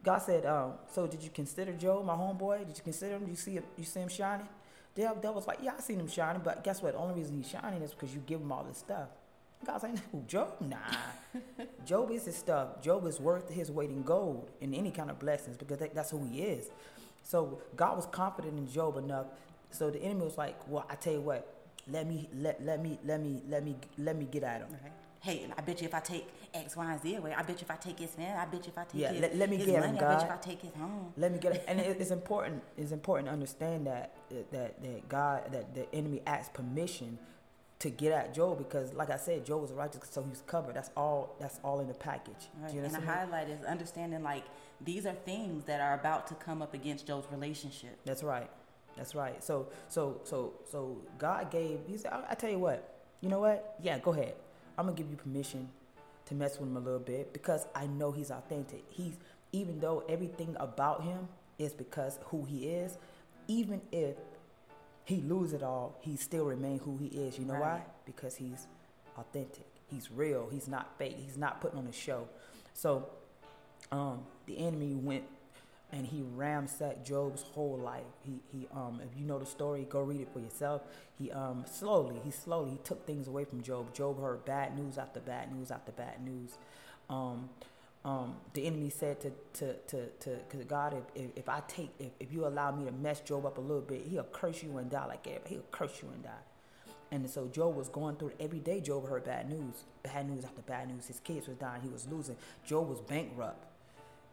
God 0.02 0.18
said, 0.18 0.46
um, 0.46 0.74
"So 0.92 1.06
did 1.06 1.22
you 1.22 1.30
consider 1.30 1.72
Joe, 1.72 2.02
my 2.02 2.14
homeboy? 2.14 2.66
Did 2.66 2.76
you 2.76 2.82
consider 2.82 3.16
him? 3.16 3.20
Did 3.20 3.30
you 3.30 3.36
see 3.36 3.52
him? 3.52 3.64
You 3.76 3.84
see 3.84 4.00
him 4.00 4.08
shining?" 4.08 4.48
The 4.94 5.02
devil 5.02 5.34
was 5.34 5.46
like, 5.46 5.58
"Yeah, 5.62 5.74
I 5.78 5.80
seen 5.80 6.00
him 6.00 6.08
shining, 6.08 6.42
but 6.44 6.64
guess 6.64 6.82
what? 6.82 6.92
The 6.92 6.98
only 6.98 7.14
reason 7.14 7.36
he's 7.36 7.48
shining 7.50 7.82
is 7.82 7.92
because 7.92 8.14
you 8.14 8.22
give 8.26 8.40
him 8.40 8.52
all 8.52 8.64
this 8.64 8.78
stuff." 8.78 9.08
God's 9.64 9.84
like, 9.84 9.94
no, 9.94 10.24
Job, 10.26 10.54
nah. 10.60 10.76
Job 11.86 12.10
is 12.10 12.24
his 12.24 12.36
stuff. 12.36 12.82
Job 12.82 13.06
is 13.06 13.20
worth 13.20 13.48
his 13.48 13.70
weight 13.70 13.90
in 13.90 14.02
gold 14.02 14.50
in 14.60 14.74
any 14.74 14.90
kind 14.90 15.10
of 15.10 15.18
blessings 15.18 15.56
because 15.56 15.78
that's 15.94 16.10
who 16.10 16.24
he 16.24 16.42
is. 16.42 16.70
So 17.22 17.60
God 17.76 17.96
was 17.96 18.06
confident 18.06 18.58
in 18.58 18.68
Job 18.70 18.96
enough. 18.96 19.26
So 19.70 19.90
the 19.90 20.02
enemy 20.02 20.24
was 20.24 20.36
like, 20.36 20.56
well, 20.68 20.84
I 20.90 20.96
tell 20.96 21.12
you 21.12 21.20
what, 21.20 21.46
let 21.90 22.06
me 22.06 22.28
let 22.34 22.64
let 22.64 22.82
me 22.82 22.98
let 23.04 23.20
me 23.20 23.42
let 23.48 23.64
me 23.64 23.76
let 23.98 24.16
me 24.16 24.26
get 24.30 24.42
at 24.42 24.60
him. 24.62 24.68
Okay. 24.74 24.92
Hey, 25.22 25.46
I 25.56 25.60
bet 25.60 25.80
you 25.80 25.86
if 25.86 25.94
I 25.94 26.00
take 26.00 26.26
X, 26.52 26.74
Y, 26.76 26.92
and 26.92 27.00
Z 27.00 27.14
away, 27.14 27.32
I 27.32 27.42
bet 27.42 27.60
you 27.60 27.64
if 27.64 27.70
I 27.70 27.76
take 27.76 28.00
his 28.00 28.18
man, 28.18 28.36
I 28.36 28.44
bet 28.44 28.66
you 28.66 28.72
if 28.72 28.78
I 28.78 28.82
take 28.82 29.00
yeah, 29.00 29.12
his, 29.12 29.20
let, 29.20 29.36
let 29.36 29.50
me 29.50 29.56
his 29.56 29.66
get 29.66 29.78
money, 29.78 29.92
him, 29.92 29.98
God. 29.98 30.04
I 30.04 30.14
bet 30.14 30.22
you 30.22 30.26
if 30.26 30.32
I 30.32 30.36
take 30.42 30.62
his 30.62 30.74
home. 30.74 31.12
Let 31.16 31.32
me 31.32 31.38
get 31.38 31.52
him. 31.54 31.62
And 31.68 31.80
it, 31.80 31.96
it's 32.00 32.10
important. 32.10 32.60
It's 32.76 32.90
important 32.90 33.28
to 33.28 33.32
understand 33.32 33.86
that 33.86 34.14
that 34.50 34.82
that 34.82 35.08
God, 35.08 35.52
that 35.52 35.76
the 35.76 35.94
enemy 35.94 36.22
asks 36.26 36.50
permission 36.52 37.18
to 37.78 37.90
get 37.90 38.10
at 38.10 38.34
Joe 38.34 38.56
because, 38.56 38.92
like 38.94 39.10
I 39.10 39.16
said, 39.16 39.46
Joe 39.46 39.58
was 39.58 39.72
righteous, 39.72 40.00
so 40.10 40.24
he's 40.28 40.42
covered. 40.44 40.74
That's 40.74 40.90
all. 40.96 41.36
That's 41.38 41.60
all 41.62 41.78
in 41.78 41.86
the 41.86 41.94
package. 41.94 42.48
Right. 42.60 42.72
and 42.74 42.92
the 42.92 43.00
highlight 43.00 43.48
is 43.48 43.62
understanding 43.62 44.24
like 44.24 44.42
these 44.80 45.06
are 45.06 45.14
things 45.14 45.64
that 45.66 45.80
are 45.80 45.94
about 45.94 46.26
to 46.28 46.34
come 46.34 46.62
up 46.62 46.74
against 46.74 47.06
Joe's 47.06 47.26
relationship. 47.30 47.96
That's 48.04 48.24
right. 48.24 48.50
That's 48.96 49.14
right. 49.14 49.42
So, 49.42 49.68
so, 49.88 50.20
so, 50.24 50.54
so 50.70 50.98
God 51.18 51.50
gave. 51.52 51.78
He 51.86 51.96
said, 51.96 52.12
I, 52.12 52.24
I 52.30 52.34
tell 52.34 52.50
you 52.50 52.58
what. 52.58 52.88
You 53.20 53.28
know 53.28 53.38
what? 53.38 53.76
Yeah, 53.80 54.00
go 54.00 54.12
ahead. 54.12 54.34
I'm 54.78 54.86
gonna 54.86 54.96
give 54.96 55.10
you 55.10 55.16
permission 55.16 55.68
to 56.26 56.34
mess 56.34 56.58
with 56.58 56.68
him 56.68 56.76
a 56.76 56.80
little 56.80 57.00
bit 57.00 57.32
because 57.32 57.66
I 57.74 57.86
know 57.86 58.12
he's 58.12 58.30
authentic. 58.30 58.84
He's 58.88 59.16
even 59.52 59.80
though 59.80 60.02
everything 60.08 60.56
about 60.58 61.02
him 61.02 61.28
is 61.58 61.72
because 61.72 62.18
who 62.26 62.44
he 62.44 62.68
is. 62.68 62.98
Even 63.48 63.80
if 63.90 64.16
he 65.04 65.16
lose 65.22 65.52
it 65.52 65.62
all, 65.62 65.98
he 66.00 66.16
still 66.16 66.44
remain 66.44 66.78
who 66.78 66.96
he 66.96 67.06
is. 67.06 67.38
You 67.38 67.44
know 67.44 67.54
right. 67.54 67.60
why? 67.60 67.82
Because 68.06 68.36
he's 68.36 68.66
authentic. 69.18 69.66
He's 69.90 70.10
real. 70.10 70.48
He's 70.50 70.68
not 70.68 70.96
fake. 70.98 71.16
He's 71.18 71.36
not 71.36 71.60
putting 71.60 71.78
on 71.78 71.86
a 71.86 71.92
show. 71.92 72.28
So, 72.72 73.10
um, 73.90 74.22
the 74.46 74.58
enemy 74.58 74.94
went 74.94 75.24
and 75.92 76.06
he 76.06 76.22
ransacked 76.22 77.06
Job's 77.06 77.42
whole 77.42 77.78
life. 77.78 78.02
He 78.24 78.40
he 78.50 78.66
um 78.74 79.00
if 79.04 79.18
you 79.18 79.26
know 79.26 79.38
the 79.38 79.46
story, 79.46 79.86
go 79.88 80.00
read 80.00 80.20
it 80.20 80.28
for 80.32 80.40
yourself. 80.40 80.82
He 81.18 81.30
um 81.30 81.64
slowly, 81.70 82.20
he 82.24 82.30
slowly 82.30 82.70
he 82.70 82.78
took 82.78 83.06
things 83.06 83.28
away 83.28 83.44
from 83.44 83.62
Job. 83.62 83.94
Job 83.94 84.20
heard 84.20 84.44
bad 84.44 84.76
news 84.76 84.98
after 84.98 85.20
bad 85.20 85.54
news 85.54 85.70
after 85.70 85.92
bad 85.92 86.24
news. 86.24 86.58
Um 87.08 87.50
um, 88.04 88.34
the 88.54 88.66
enemy 88.66 88.90
said 88.90 89.20
to 89.20 89.30
to 89.54 89.74
to 89.74 90.06
to 90.06 90.38
cause 90.50 90.64
God, 90.64 90.94
if, 90.94 91.24
if, 91.24 91.30
if 91.36 91.48
I 91.48 91.62
take 91.68 91.90
if, 92.00 92.10
if 92.18 92.32
you 92.32 92.46
allow 92.46 92.72
me 92.72 92.84
to 92.86 92.92
mess 92.92 93.20
Job 93.20 93.46
up 93.46 93.58
a 93.58 93.60
little 93.60 93.80
bit, 93.80 94.06
he'll 94.06 94.24
curse 94.24 94.62
you 94.62 94.76
and 94.78 94.90
die 94.90 95.06
like 95.06 95.26
everybody. 95.26 95.54
He'll 95.54 95.64
curse 95.70 96.02
you 96.02 96.08
and 96.12 96.22
die. 96.24 96.30
And 97.12 97.28
so 97.28 97.46
Job 97.46 97.76
was 97.76 97.88
going 97.88 98.16
through 98.16 98.28
it 98.28 98.36
every 98.40 98.58
day. 98.58 98.80
Job 98.80 99.06
heard 99.06 99.24
bad 99.24 99.48
news, 99.48 99.84
bad 100.02 100.28
news 100.28 100.44
after 100.44 100.62
bad 100.62 100.88
news. 100.88 101.06
His 101.06 101.20
kids 101.20 101.46
was 101.46 101.58
dying. 101.58 101.82
He 101.82 101.90
was 101.90 102.08
losing. 102.08 102.36
Job 102.64 102.88
was 102.88 103.00
bankrupt. 103.02 103.71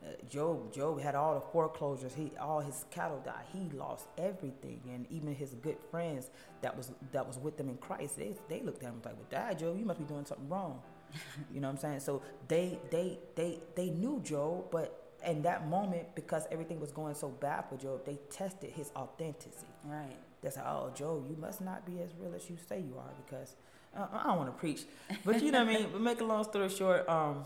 Uh, 0.02 0.12
Job 0.30 0.74
Job 0.74 1.02
had 1.02 1.16
all 1.16 1.36
the 1.36 1.42
foreclosures. 1.42 2.14
He 2.14 2.32
all 2.40 2.62
his 2.62 2.86
cattle 2.90 3.22
died. 3.24 3.46
He 3.52 3.70
lost 3.78 4.08
everything, 4.18 4.82
and 4.94 5.06
even 5.10 5.36
his 5.36 5.56
good 5.56 5.78
friends 5.92 6.30
that 6.62 6.76
was 6.76 6.92
that 7.12 7.28
was 7.28 7.38
with 7.38 7.58
them 7.58 7.70
in 7.70 7.78
Christ, 7.78 8.18
they 8.18 8.34
they 8.48 8.62
looked 8.62 8.82
at 8.84 8.90
him 8.90 9.02
like, 9.04 9.16
"Well, 9.16 9.28
die, 9.30 9.54
Job. 9.56 9.78
You 9.78 9.86
must 9.86 10.00
be 10.00 10.06
doing 10.06 10.26
something 10.26 10.48
wrong." 10.48 10.82
you 11.54 11.60
know 11.60 11.68
what 11.68 11.74
I'm 11.74 11.80
saying? 11.80 12.00
So 12.00 12.22
they 12.48 12.80
they 12.92 13.20
they 13.36 13.60
they 13.76 13.90
knew 13.90 14.22
Job, 14.24 14.72
but 14.72 15.10
in 15.26 15.42
that 15.42 15.68
moment, 15.68 16.16
because 16.16 16.48
everything 16.52 16.80
was 16.80 16.92
going 16.92 17.16
so 17.16 17.30
bad 17.30 17.66
for 17.70 17.76
Job, 17.76 18.06
they 18.06 18.18
tested 18.30 18.72
his 18.72 18.92
authenticity. 18.96 19.68
Right. 19.84 20.16
That's 20.42 20.56
like, 20.56 20.66
oh, 20.66 20.92
Job, 20.96 21.30
you 21.30 21.36
must 21.36 21.62
not 21.62 21.86
be 21.86 22.02
as 22.02 22.12
real 22.18 22.34
as 22.34 22.50
you 22.50 22.58
say 22.68 22.80
you 22.80 22.98
are, 22.98 23.12
because 23.26 23.56
uh, 23.96 24.08
I 24.14 24.28
don't 24.28 24.38
want 24.38 24.50
to 24.50 24.58
preach, 24.58 24.84
but 25.26 25.42
you 25.42 25.52
know 25.52 25.66
what 25.66 25.76
I 25.76 25.78
mean. 25.80 25.88
But 25.92 26.02
make 26.02 26.22
a 26.22 26.24
long 26.24 26.44
story 26.46 26.70
short, 26.70 27.08
um, 27.10 27.44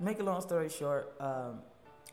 make 0.00 0.20
a 0.20 0.22
long 0.22 0.40
story 0.40 0.68
short, 0.68 1.14
um, 1.20 1.60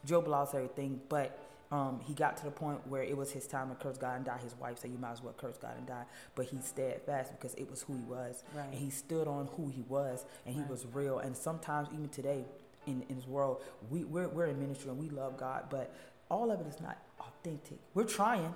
Job 0.06 0.28
lost 0.28 0.56
everything, 0.56 1.00
but 1.10 1.40
um, 1.72 2.00
he 2.06 2.14
got 2.14 2.38
to 2.38 2.44
the 2.44 2.52
point 2.52 2.86
where 2.88 3.02
it 3.02 3.18
was 3.18 3.32
his 3.32 3.48
time 3.48 3.70
to 3.70 3.76
curse 3.76 3.98
God 3.98 4.18
and 4.18 4.26
die. 4.26 4.38
His 4.44 4.56
wife 4.56 4.78
said, 4.78 4.92
"You 4.92 5.00
might 5.00 5.14
as 5.14 5.24
well 5.24 5.34
curse 5.36 5.58
God 5.58 5.76
and 5.76 5.88
die," 5.88 6.06
but 6.36 6.46
he 6.46 6.60
steadfast 6.62 7.32
because 7.32 7.56
it 7.56 7.70
was 7.70 7.82
who 7.82 7.96
he 7.96 8.04
was, 8.04 8.44
right. 8.54 8.66
and 8.66 8.76
he 8.76 8.92
stood 8.92 9.28
on 9.28 9.48
who 9.58 9.70
he 9.70 9.82
was, 9.88 10.26
and 10.46 10.54
he 10.54 10.62
right. 10.62 10.70
was 10.70 10.86
real. 10.94 11.20
And 11.20 11.36
sometimes, 11.36 11.88
even 11.92 12.10
today, 12.10 12.46
in, 12.86 13.04
in 13.10 13.16
this 13.16 13.28
world, 13.28 13.64
we 13.90 14.04
we're, 14.04 14.28
we're 14.28 14.46
in 14.46 14.60
ministry 14.60 14.92
and 14.92 15.00
we 15.00 15.10
love 15.10 15.38
God, 15.38 15.66
but 15.72 15.92
all 16.30 16.52
of 16.52 16.62
it 16.62 16.68
is 16.68 16.80
not 16.80 17.00
authentic. 17.20 17.80
We're 17.96 18.04
trying, 18.04 18.54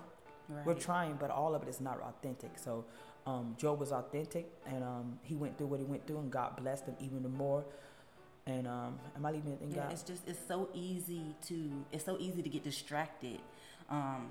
right. 0.47 0.65
we're 0.65 0.75
trying, 0.75 1.15
but 1.15 1.31
all 1.31 1.55
of 1.55 1.63
it 1.63 1.69
is 1.69 1.81
not 1.81 1.99
authentic. 2.01 2.57
So. 2.57 2.85
Um, 3.25 3.57
Job 3.57 3.81
was 3.81 3.91
authentic, 3.91 4.49
and 4.65 4.85
um, 4.85 5.19
he 5.21 5.35
went 5.35 5.57
through 5.57 5.67
what 5.67 5.81
he 5.81 5.85
went 5.85 6.07
through, 6.07 6.19
and 6.19 6.31
God 6.31 6.55
blessed 6.55 6.85
him 6.85 6.95
even 7.01 7.29
more. 7.29 7.65
And 8.47 8.65
um, 8.65 8.97
am 9.15 9.25
I 9.25 9.31
leaving 9.31 9.51
anything 9.51 9.73
yeah, 9.75 9.85
out? 9.85 9.91
It's 9.91 10.03
just 10.03 10.27
it's 10.27 10.39
so 10.47 10.69
easy 10.73 11.35
to 11.47 11.85
it's 11.91 12.05
so 12.05 12.17
easy 12.17 12.41
to 12.41 12.49
get 12.49 12.63
distracted 12.63 13.39
um, 13.89 14.29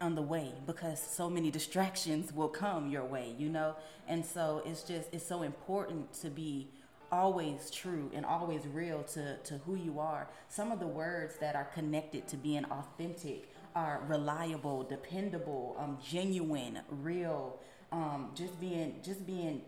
on 0.00 0.14
the 0.14 0.22
way 0.22 0.52
because 0.66 1.00
so 1.00 1.30
many 1.30 1.50
distractions 1.50 2.32
will 2.34 2.48
come 2.48 2.90
your 2.90 3.04
way, 3.04 3.34
you 3.38 3.48
know. 3.48 3.76
And 4.06 4.24
so 4.24 4.62
it's 4.66 4.82
just 4.82 5.08
it's 5.12 5.26
so 5.26 5.42
important 5.42 6.12
to 6.20 6.28
be 6.28 6.68
always 7.10 7.70
true 7.70 8.10
and 8.14 8.26
always 8.26 8.66
real 8.66 9.02
to 9.14 9.38
to 9.38 9.54
who 9.64 9.74
you 9.74 9.98
are. 9.98 10.28
Some 10.48 10.70
of 10.70 10.78
the 10.78 10.86
words 10.86 11.36
that 11.40 11.56
are 11.56 11.68
connected 11.74 12.28
to 12.28 12.36
being 12.36 12.66
authentic 12.66 13.50
are 13.74 14.02
reliable, 14.06 14.82
dependable, 14.82 15.76
um, 15.78 15.96
genuine, 16.06 16.80
real, 16.90 17.58
um, 17.90 18.32
just 18.34 18.60
being 18.60 18.96
just 19.02 19.26
being 19.26 19.62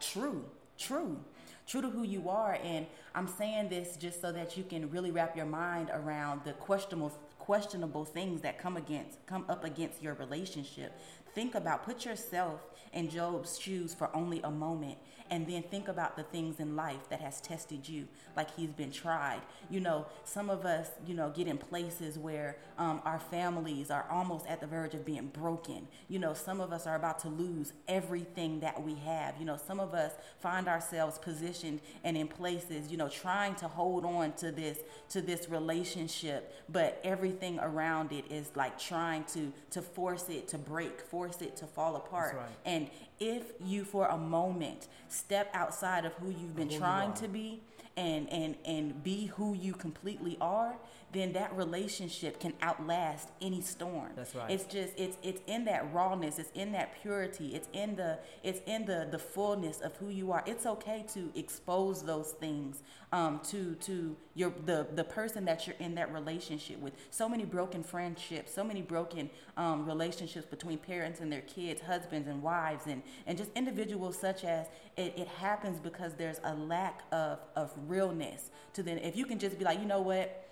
true, 0.00 0.46
true 0.78 1.20
true 1.68 1.82
to 1.82 1.90
who 1.90 2.02
you 2.02 2.28
are. 2.28 2.58
And 2.64 2.86
I'm 3.14 3.28
saying 3.28 3.68
this 3.68 3.96
just 3.96 4.20
so 4.20 4.32
that 4.32 4.56
you 4.56 4.64
can 4.64 4.90
really 4.90 5.10
wrap 5.10 5.36
your 5.36 5.46
mind 5.46 5.90
around 5.92 6.40
the 6.44 6.54
questionable 6.54 7.12
questionable 7.38 8.04
things 8.04 8.42
that 8.42 8.58
come 8.58 8.76
against 8.76 9.24
come 9.26 9.44
up 9.48 9.64
against 9.64 10.02
your 10.02 10.14
relationship. 10.14 10.92
Think 11.34 11.54
about 11.54 11.84
put 11.84 12.04
yourself 12.04 12.60
in 12.92 13.08
Job's 13.08 13.58
shoes 13.58 13.94
for 13.94 14.14
only 14.14 14.40
a 14.42 14.50
moment 14.50 14.98
and 15.30 15.46
then 15.46 15.62
think 15.62 15.88
about 15.88 16.16
the 16.16 16.22
things 16.22 16.60
in 16.60 16.76
life 16.76 17.08
that 17.10 17.20
has 17.20 17.40
tested 17.40 17.88
you 17.88 18.08
like 18.36 18.54
he's 18.56 18.70
been 18.70 18.90
tried. 18.90 19.40
You 19.70 19.80
know 19.80 20.06
some 20.24 20.50
of 20.50 20.64
us 20.64 20.88
you 21.06 21.14
know 21.14 21.30
get 21.30 21.46
in 21.46 21.58
places 21.58 22.18
where 22.18 22.56
um, 22.78 23.00
our 23.04 23.18
families 23.18 23.90
are 23.90 24.06
almost 24.10 24.46
at 24.46 24.60
the 24.60 24.66
verge 24.66 24.94
of 24.94 25.04
being 25.04 25.28
broken. 25.28 25.88
You 26.08 26.18
know 26.18 26.34
some 26.34 26.60
of 26.60 26.72
us 26.72 26.86
are 26.86 26.96
about 26.96 27.18
to 27.20 27.28
lose 27.28 27.72
everything 27.86 28.60
that 28.60 28.82
we 28.82 28.94
have. 28.96 29.34
You 29.38 29.44
know 29.44 29.56
some 29.56 29.80
of 29.80 29.94
us 29.94 30.12
find 30.40 30.68
ourselves 30.68 31.18
positioned 31.18 31.80
and 32.04 32.16
in 32.16 32.28
places 32.28 32.90
you 32.90 32.96
know 32.96 33.08
trying 33.08 33.54
to 33.56 33.68
hold 33.68 34.04
on 34.04 34.32
to 34.32 34.50
this 34.50 34.78
to 35.10 35.20
this 35.20 35.48
relationship 35.48 36.54
but 36.68 37.00
everything 37.04 37.58
around 37.60 38.12
it 38.12 38.24
is 38.30 38.50
like 38.54 38.78
trying 38.78 39.24
to 39.24 39.52
to 39.70 39.82
force 39.82 40.28
it 40.28 40.48
to 40.48 40.58
break 40.58 41.00
force 41.00 41.40
it 41.42 41.56
to 41.56 41.66
fall 41.66 41.96
apart. 41.96 42.36
right. 42.36 42.48
and 42.64 42.88
if 43.20 43.52
you 43.64 43.84
for 43.84 44.06
a 44.06 44.16
moment 44.16 44.88
step 45.08 45.50
outside 45.54 46.04
of 46.04 46.12
who 46.14 46.28
you've 46.30 46.56
been 46.56 46.70
who 46.70 46.78
trying 46.78 47.12
to 47.14 47.28
be 47.28 47.60
and 47.96 48.30
and 48.30 48.56
and 48.64 49.02
be 49.02 49.26
who 49.26 49.54
you 49.54 49.72
completely 49.72 50.36
are 50.40 50.74
then 51.12 51.32
that 51.32 51.56
relationship 51.56 52.38
can 52.38 52.52
outlast 52.60 53.30
any 53.40 53.62
storm. 53.62 54.10
That's 54.14 54.34
right. 54.34 54.50
It's 54.50 54.64
just 54.64 54.92
it's 54.96 55.16
it's 55.22 55.40
in 55.46 55.64
that 55.64 55.92
rawness, 55.92 56.38
it's 56.38 56.50
in 56.54 56.72
that 56.72 57.00
purity, 57.00 57.54
it's 57.54 57.68
in 57.72 57.96
the 57.96 58.18
it's 58.42 58.60
in 58.66 58.84
the 58.84 59.08
the 59.10 59.18
fullness 59.18 59.80
of 59.80 59.96
who 59.96 60.08
you 60.10 60.32
are. 60.32 60.42
It's 60.46 60.66
okay 60.66 61.06
to 61.14 61.30
expose 61.34 62.02
those 62.02 62.32
things 62.32 62.82
um, 63.12 63.40
to 63.44 63.74
to 63.76 64.16
your 64.34 64.52
the 64.66 64.86
the 64.94 65.04
person 65.04 65.46
that 65.46 65.66
you're 65.66 65.76
in 65.78 65.94
that 65.94 66.12
relationship 66.12 66.78
with. 66.78 66.92
So 67.10 67.26
many 67.26 67.44
broken 67.44 67.82
friendships, 67.82 68.52
so 68.52 68.62
many 68.62 68.82
broken 68.82 69.30
um, 69.56 69.86
relationships 69.86 70.46
between 70.46 70.76
parents 70.76 71.20
and 71.20 71.32
their 71.32 71.42
kids, 71.42 71.80
husbands 71.80 72.28
and 72.28 72.42
wives, 72.42 72.86
and 72.86 73.02
and 73.26 73.38
just 73.38 73.50
individuals 73.54 74.18
such 74.18 74.44
as 74.44 74.66
it, 74.98 75.14
it 75.16 75.28
happens 75.28 75.80
because 75.80 76.14
there's 76.14 76.40
a 76.44 76.54
lack 76.54 77.02
of 77.12 77.38
of 77.56 77.72
realness 77.86 78.50
to 78.74 78.82
then 78.82 78.98
if 78.98 79.16
you 79.16 79.24
can 79.24 79.38
just 79.38 79.58
be 79.58 79.64
like, 79.64 79.80
you 79.80 79.86
know 79.86 80.02
what, 80.02 80.48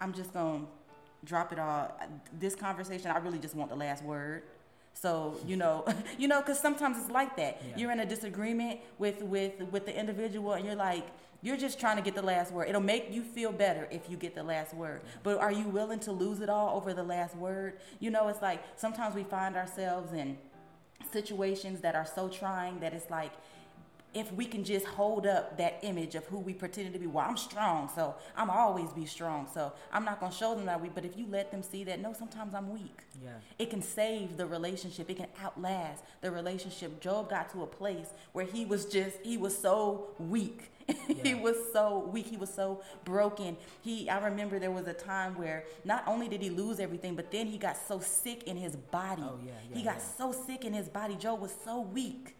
I'm 0.00 0.12
just 0.12 0.32
gonna 0.32 0.64
drop 1.24 1.52
it 1.52 1.58
all. 1.58 1.96
This 2.38 2.54
conversation, 2.54 3.10
I 3.10 3.18
really 3.18 3.38
just 3.38 3.54
want 3.54 3.70
the 3.70 3.76
last 3.76 4.04
word. 4.04 4.42
So 4.94 5.36
you 5.46 5.56
know, 5.56 5.86
you 6.18 6.28
know, 6.28 6.40
because 6.40 6.60
sometimes 6.60 6.98
it's 6.98 7.10
like 7.10 7.36
that. 7.36 7.60
Yeah. 7.60 7.76
You're 7.76 7.92
in 7.92 8.00
a 8.00 8.06
disagreement 8.06 8.80
with 8.98 9.22
with 9.22 9.60
with 9.70 9.86
the 9.86 9.98
individual, 9.98 10.52
and 10.52 10.64
you're 10.64 10.74
like, 10.74 11.06
you're 11.42 11.56
just 11.56 11.78
trying 11.78 11.96
to 11.96 12.02
get 12.02 12.14
the 12.14 12.22
last 12.22 12.52
word. 12.52 12.68
It'll 12.68 12.80
make 12.80 13.12
you 13.12 13.22
feel 13.22 13.52
better 13.52 13.86
if 13.90 14.10
you 14.10 14.16
get 14.16 14.34
the 14.34 14.42
last 14.42 14.74
word. 14.74 15.02
But 15.22 15.38
are 15.38 15.52
you 15.52 15.64
willing 15.64 16.00
to 16.00 16.12
lose 16.12 16.40
it 16.40 16.48
all 16.48 16.76
over 16.76 16.92
the 16.92 17.04
last 17.04 17.36
word? 17.36 17.78
You 18.00 18.10
know, 18.10 18.28
it's 18.28 18.42
like 18.42 18.62
sometimes 18.76 19.14
we 19.14 19.22
find 19.22 19.56
ourselves 19.56 20.12
in 20.12 20.36
situations 21.12 21.80
that 21.80 21.94
are 21.94 22.06
so 22.06 22.28
trying 22.28 22.80
that 22.80 22.92
it's 22.92 23.08
like 23.10 23.32
if 24.14 24.32
we 24.32 24.46
can 24.46 24.64
just 24.64 24.86
hold 24.86 25.26
up 25.26 25.58
that 25.58 25.78
image 25.82 26.14
of 26.14 26.24
who 26.26 26.38
we 26.38 26.54
pretended 26.54 26.92
to 26.94 26.98
be. 26.98 27.06
Well, 27.06 27.26
I'm 27.28 27.36
strong, 27.36 27.90
so 27.94 28.14
I'm 28.36 28.48
always 28.50 28.90
be 28.92 29.04
strong. 29.04 29.48
So 29.52 29.72
I'm 29.92 30.04
not 30.04 30.20
gonna 30.20 30.32
show 30.32 30.54
them 30.54 30.66
that 30.66 30.80
weak. 30.80 30.92
But 30.94 31.04
if 31.04 31.16
you 31.16 31.26
let 31.28 31.50
them 31.50 31.62
see 31.62 31.84
that, 31.84 32.00
no, 32.00 32.12
sometimes 32.12 32.54
I'm 32.54 32.70
weak. 32.72 33.02
Yeah. 33.22 33.30
It 33.58 33.70
can 33.70 33.82
save 33.82 34.36
the 34.36 34.46
relationship. 34.46 35.10
It 35.10 35.18
can 35.18 35.28
outlast 35.42 36.04
the 36.20 36.30
relationship. 36.30 37.00
Job 37.00 37.28
got 37.28 37.50
to 37.52 37.62
a 37.62 37.66
place 37.66 38.08
where 38.32 38.46
he 38.46 38.64
was 38.64 38.86
just 38.86 39.18
he 39.22 39.36
was 39.36 39.56
so 39.56 40.08
weak. 40.18 40.70
Yeah. 41.06 41.22
he 41.22 41.34
was 41.34 41.56
so 41.72 42.08
weak. 42.12 42.26
He 42.26 42.38
was 42.38 42.52
so 42.52 42.82
broken. 43.04 43.58
He 43.82 44.08
I 44.08 44.24
remember 44.24 44.58
there 44.58 44.70
was 44.70 44.86
a 44.86 44.94
time 44.94 45.36
where 45.36 45.64
not 45.84 46.02
only 46.06 46.28
did 46.28 46.40
he 46.40 46.48
lose 46.48 46.80
everything, 46.80 47.14
but 47.14 47.30
then 47.30 47.46
he 47.46 47.58
got 47.58 47.76
so 47.76 48.00
sick 48.00 48.44
in 48.44 48.56
his 48.56 48.74
body. 48.74 49.22
Oh, 49.22 49.38
yeah, 49.44 49.52
yeah, 49.70 49.76
he 49.76 49.82
got 49.82 49.96
yeah. 49.96 50.04
so 50.16 50.32
sick 50.32 50.64
in 50.64 50.72
his 50.72 50.88
body. 50.88 51.14
Job 51.16 51.40
was 51.42 51.54
so 51.62 51.80
weak 51.80 52.37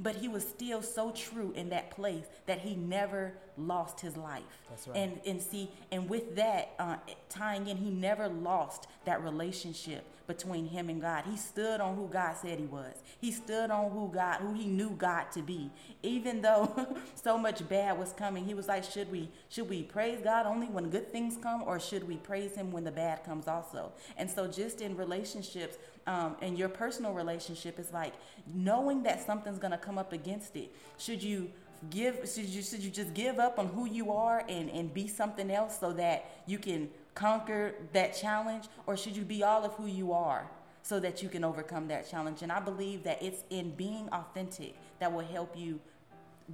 but 0.00 0.16
he 0.16 0.28
was 0.28 0.46
still 0.46 0.82
so 0.82 1.10
true 1.10 1.52
in 1.54 1.70
that 1.70 1.90
place 1.90 2.24
that 2.46 2.60
he 2.60 2.74
never 2.74 3.34
lost 3.56 4.00
his 4.00 4.16
life. 4.16 4.42
That's 4.68 4.88
right. 4.88 4.96
And 4.96 5.20
and 5.26 5.40
see, 5.40 5.70
and 5.90 6.08
with 6.08 6.36
that 6.36 6.72
uh, 6.78 6.96
tying 7.28 7.68
in, 7.68 7.76
he 7.76 7.90
never 7.90 8.28
lost 8.28 8.86
that 9.04 9.22
relationship 9.22 10.04
between 10.26 10.66
him 10.66 10.88
and 10.88 11.00
God. 11.00 11.24
He 11.28 11.36
stood 11.36 11.80
on 11.80 11.96
who 11.96 12.06
God 12.08 12.36
said 12.40 12.58
he 12.58 12.66
was. 12.66 13.02
He 13.20 13.32
stood 13.32 13.70
on 13.70 13.90
who 13.90 14.10
God, 14.12 14.40
who 14.40 14.54
he 14.54 14.66
knew 14.66 14.90
God 14.90 15.30
to 15.32 15.42
be. 15.42 15.70
Even 16.02 16.40
though 16.40 16.88
so 17.14 17.36
much 17.36 17.68
bad 17.68 17.98
was 17.98 18.12
coming, 18.12 18.44
he 18.44 18.54
was 18.54 18.68
like, 18.68 18.84
should 18.84 19.10
we 19.10 19.28
should 19.48 19.68
we 19.68 19.82
praise 19.82 20.20
God 20.22 20.46
only 20.46 20.66
when 20.68 20.90
good 20.90 21.10
things 21.12 21.36
come, 21.42 21.62
or 21.64 21.78
should 21.78 22.06
we 22.06 22.16
praise 22.16 22.54
Him 22.54 22.72
when 22.72 22.84
the 22.84 22.90
bad 22.90 23.24
comes 23.24 23.48
also? 23.48 23.92
And 24.16 24.30
so, 24.30 24.46
just 24.46 24.80
in 24.80 24.96
relationships, 24.96 25.76
um, 26.06 26.36
and 26.40 26.58
your 26.58 26.68
personal 26.68 27.12
relationship 27.12 27.78
is 27.78 27.92
like 27.92 28.14
knowing 28.52 29.02
that 29.04 29.24
something's 29.24 29.58
to 29.58 29.78
come 29.78 29.98
up 29.98 30.12
against 30.12 30.56
it. 30.56 30.74
Should 30.98 31.22
you 31.22 31.50
give? 31.90 32.28
Should 32.28 32.46
you 32.46 32.62
should 32.62 32.82
you 32.82 32.90
just 32.90 33.14
give 33.14 33.38
up 33.38 33.58
on 33.58 33.68
who 33.68 33.86
you 33.86 34.12
are 34.12 34.44
and 34.48 34.70
and 34.70 34.92
be 34.92 35.06
something 35.06 35.50
else 35.50 35.78
so 35.78 35.92
that 35.94 36.30
you 36.46 36.58
can 36.58 36.90
conquer 37.14 37.74
that 37.92 38.16
challenge, 38.16 38.64
or 38.86 38.96
should 38.96 39.16
you 39.16 39.24
be 39.24 39.42
all 39.42 39.64
of 39.64 39.72
who 39.74 39.86
you 39.86 40.12
are? 40.12 40.50
So 40.84 40.98
that 40.98 41.22
you 41.22 41.28
can 41.28 41.44
overcome 41.44 41.86
that 41.88 42.10
challenge. 42.10 42.42
And 42.42 42.50
I 42.50 42.58
believe 42.58 43.04
that 43.04 43.22
it's 43.22 43.44
in 43.50 43.70
being 43.76 44.08
authentic 44.08 44.74
that 44.98 45.12
will 45.12 45.24
help 45.24 45.56
you 45.56 45.78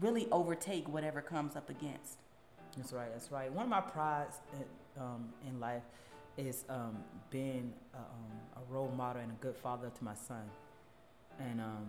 really 0.01 0.29
overtake 0.31 0.87
whatever 0.87 1.23
comes 1.23 1.57
up 1.57 1.71
against. 1.71 2.19
That's 2.77 2.93
right. 2.93 3.09
That's 3.11 3.33
right. 3.33 3.51
One 3.51 3.65
of 3.65 3.71
my 3.71 3.81
prides 3.81 4.37
in, 4.53 5.03
um, 5.03 5.29
in 5.47 5.59
life 5.59 5.83
is 6.39 6.65
um, 6.69 6.99
being 7.31 7.73
a, 7.93 7.99
um, 7.99 8.05
a, 8.57 8.73
role 8.73 8.93
model 8.97 9.21
and 9.21 9.33
a 9.33 9.35
good 9.41 9.57
father 9.57 9.91
to 9.91 10.05
my 10.05 10.15
son. 10.15 10.45
And 11.39 11.61
um, 11.61 11.87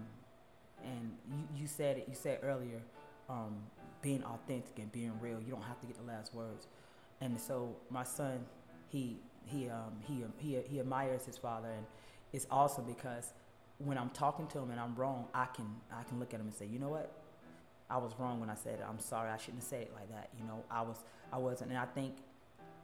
and 0.84 1.12
you, 1.32 1.62
you 1.62 1.68
said 1.68 1.98
it. 1.98 2.06
You 2.08 2.16
said 2.16 2.40
earlier, 2.44 2.82
um, 3.30 3.58
being 4.02 4.24
authentic 4.24 4.78
and 4.78 4.92
being 4.92 5.14
real. 5.22 5.40
You 5.40 5.52
don't 5.52 5.64
have 5.64 5.80
to 5.82 5.88
get 5.88 5.98
the 5.98 6.12
last 6.12 6.34
words. 6.34 6.68
And 7.22 7.40
so 7.40 7.76
my 7.90 8.04
son, 8.04 8.46
he 8.88 9.18
he 9.46 9.70
um, 9.70 9.94
he 10.08 10.24
he 10.38 10.60
he 10.70 10.80
admires 10.80 11.26
his 11.26 11.38
father, 11.38 11.70
and 11.70 11.86
it's 12.34 12.48
awesome 12.50 12.86
because 12.86 13.34
when 13.78 13.98
I'm 13.98 14.10
talking 14.10 14.48
to 14.48 14.60
him 14.60 14.72
and 14.72 14.80
I'm 14.80 14.96
wrong, 14.96 15.28
I 15.34 15.46
can 15.46 15.68
I 15.92 16.04
can 16.04 16.20
look 16.20 16.34
at 16.34 16.40
him 16.40 16.48
and 16.48 16.56
say, 16.56 16.66
you 16.66 16.80
know 16.80 16.90
what, 16.90 17.12
I 17.90 17.98
was 17.98 18.14
wrong 18.20 18.40
when 18.40 18.50
I 18.50 18.56
said 18.56 18.76
it. 18.76 18.86
I'm 18.88 19.00
sorry. 19.00 19.30
I 19.32 19.38
shouldn't 19.38 19.64
have 19.64 19.70
said 19.70 19.82
it 19.84 19.92
like 19.96 20.10
that. 20.12 20.30
You 20.40 20.46
know, 20.46 20.64
I 20.70 20.82
was 20.82 20.98
I 21.32 21.38
wasn't, 21.38 21.72
and 21.72 21.80
I 21.80 21.86
think 21.86 22.16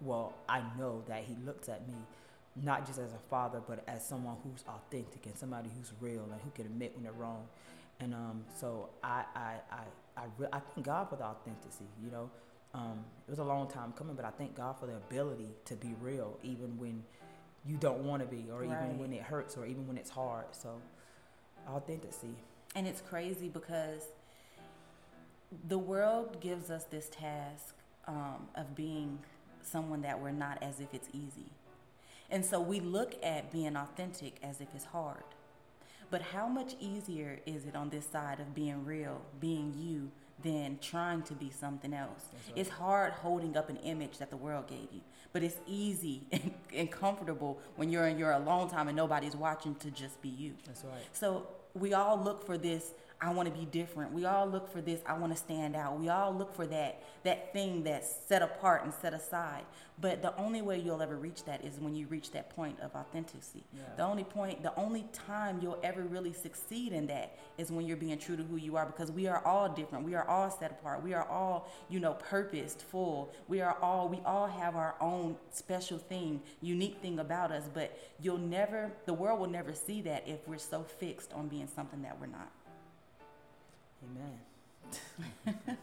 well, 0.01 0.33
I 0.47 0.61
know 0.77 1.03
that 1.07 1.23
he 1.23 1.35
looks 1.45 1.69
at 1.69 1.87
me 1.87 1.95
not 2.61 2.85
just 2.85 2.99
as 2.99 3.11
a 3.11 3.29
father, 3.29 3.61
but 3.67 3.83
as 3.87 4.05
someone 4.05 4.37
who's 4.43 4.63
authentic 4.67 5.25
and 5.25 5.37
somebody 5.37 5.69
who's 5.77 5.91
real 5.99 6.23
and 6.31 6.41
who 6.41 6.49
can 6.51 6.65
admit 6.65 6.93
when 6.95 7.03
they're 7.03 7.11
wrong. 7.13 7.45
And 7.99 8.13
um, 8.13 8.45
so 8.59 8.89
I, 9.03 9.23
I, 9.35 9.53
I, 9.71 9.81
I, 10.17 10.23
re- 10.37 10.47
I 10.53 10.59
thank 10.59 10.85
God 10.85 11.09
for 11.09 11.17
the 11.17 11.25
authenticity. 11.25 11.89
You 12.03 12.11
know, 12.11 12.29
um, 12.73 13.03
it 13.27 13.31
was 13.31 13.39
a 13.39 13.43
long 13.43 13.69
time 13.69 13.93
coming, 13.93 14.15
but 14.15 14.25
I 14.25 14.31
thank 14.31 14.55
God 14.55 14.77
for 14.79 14.85
the 14.85 14.95
ability 14.95 15.49
to 15.65 15.75
be 15.75 15.95
real, 16.01 16.37
even 16.43 16.77
when 16.77 17.03
you 17.65 17.77
don't 17.77 18.03
want 18.03 18.21
to 18.21 18.27
be, 18.27 18.45
or 18.51 18.61
right. 18.61 18.65
even 18.65 18.99
when 18.99 19.11
it 19.11 19.21
hurts, 19.21 19.57
or 19.57 19.65
even 19.65 19.87
when 19.87 19.97
it's 19.97 20.09
hard. 20.09 20.45
So, 20.51 20.69
authenticity. 21.69 22.35
And 22.75 22.85
it's 22.85 23.01
crazy 23.01 23.49
because 23.49 24.03
the 25.67 25.77
world 25.77 26.41
gives 26.41 26.69
us 26.69 26.83
this 26.85 27.09
task 27.09 27.75
um, 28.07 28.47
of 28.55 28.75
being 28.75 29.19
someone 29.65 30.01
that 30.01 30.21
we're 30.21 30.31
not 30.31 30.61
as 30.61 30.79
if 30.79 30.93
it's 30.93 31.09
easy. 31.13 31.51
And 32.29 32.43
so 32.43 32.59
we 32.59 32.79
look 32.79 33.15
at 33.23 33.51
being 33.51 33.75
authentic 33.75 34.37
as 34.41 34.61
if 34.61 34.67
it's 34.73 34.85
hard. 34.85 35.23
But 36.09 36.21
how 36.21 36.47
much 36.47 36.75
easier 36.79 37.39
is 37.45 37.65
it 37.65 37.75
on 37.75 37.89
this 37.89 38.05
side 38.05 38.39
of 38.39 38.53
being 38.53 38.85
real, 38.85 39.21
being 39.39 39.73
you, 39.77 40.11
than 40.43 40.77
trying 40.81 41.23
to 41.23 41.33
be 41.33 41.49
something 41.49 41.93
else? 41.93 42.25
Right. 42.33 42.57
It's 42.57 42.69
hard 42.69 43.13
holding 43.13 43.57
up 43.57 43.69
an 43.69 43.77
image 43.77 44.17
that 44.19 44.29
the 44.29 44.37
world 44.37 44.67
gave 44.67 44.87
you, 44.91 45.01
but 45.33 45.43
it's 45.43 45.59
easy 45.67 46.23
and, 46.31 46.53
and 46.73 46.91
comfortable 46.91 47.59
when 47.75 47.89
you're 47.89 48.07
in 48.07 48.17
your 48.17 48.31
alone 48.31 48.69
time 48.69 48.87
and 48.87 48.95
nobody's 48.95 49.35
watching 49.35 49.75
to 49.75 49.91
just 49.91 50.21
be 50.21 50.29
you. 50.29 50.53
That's 50.65 50.83
right. 50.83 51.03
So 51.11 51.47
we 51.73 51.93
all 51.93 52.21
look 52.21 52.45
for 52.45 52.57
this 52.57 52.91
I 53.21 53.31
want 53.31 53.51
to 53.51 53.57
be 53.57 53.65
different. 53.65 54.11
We 54.11 54.25
all 54.25 54.47
look 54.47 54.71
for 54.71 54.81
this. 54.81 55.01
I 55.05 55.17
want 55.17 55.33
to 55.33 55.37
stand 55.37 55.75
out. 55.75 55.99
We 55.99 56.09
all 56.09 56.33
look 56.33 56.53
for 56.55 56.67
that 56.67 57.01
that 57.25 57.51
thing 57.51 57.83
that's 57.83 58.15
set 58.27 58.41
apart 58.41 58.83
and 58.83 58.93
set 58.93 59.13
aside. 59.13 59.63
But 59.99 60.21
the 60.21 60.35
only 60.37 60.61
way 60.61 60.77
you'll 60.77 61.01
ever 61.01 61.15
reach 61.15 61.45
that 61.45 61.63
is 61.65 61.79
when 61.79 61.95
you 61.95 62.05
reach 62.07 62.31
that 62.31 62.49
point 62.49 62.79
of 62.81 62.93
authenticity. 62.95 63.63
Yeah. 63.73 63.81
The 63.97 64.03
only 64.03 64.25
point, 64.25 64.61
the 64.61 64.75
only 64.77 65.05
time 65.13 65.59
you'll 65.61 65.79
ever 65.83 66.03
really 66.03 66.33
succeed 66.33 66.91
in 66.91 67.07
that 67.07 67.37
is 67.57 67.71
when 67.71 67.87
you're 67.87 67.97
being 67.97 68.17
true 68.17 68.35
to 68.35 68.43
who 68.43 68.57
you 68.57 68.75
are 68.75 68.85
because 68.85 69.11
we 69.11 69.27
are 69.27 69.43
all 69.45 69.69
different. 69.69 70.05
We 70.05 70.13
are 70.13 70.27
all 70.27 70.51
set 70.51 70.71
apart. 70.71 71.01
We 71.01 71.13
are 71.13 71.25
all, 71.27 71.71
you 71.89 71.99
know, 71.99 72.13
purposed, 72.13 72.81
full. 72.81 73.33
We 73.47 73.61
are 73.61 73.77
all 73.81 74.07
we 74.07 74.19
all 74.25 74.47
have 74.47 74.75
our 74.75 74.95
own 75.01 75.37
special 75.49 75.97
thing, 75.97 76.41
unique 76.61 76.97
thing 77.01 77.19
about 77.19 77.51
us, 77.51 77.69
but 77.73 77.97
you'll 78.21 78.37
never 78.37 78.91
the 79.05 79.13
world 79.13 79.39
will 79.39 79.49
never 79.49 79.73
see 79.73 80.01
that 80.01 80.27
if 80.27 80.47
we're 80.47 80.57
so 80.57 80.83
fixed 80.83 81.33
on 81.33 81.47
being 81.47 81.67
something 81.73 82.01
that 82.03 82.19
we're 82.19 82.27
not. 82.27 82.51
Amen. 84.05 85.55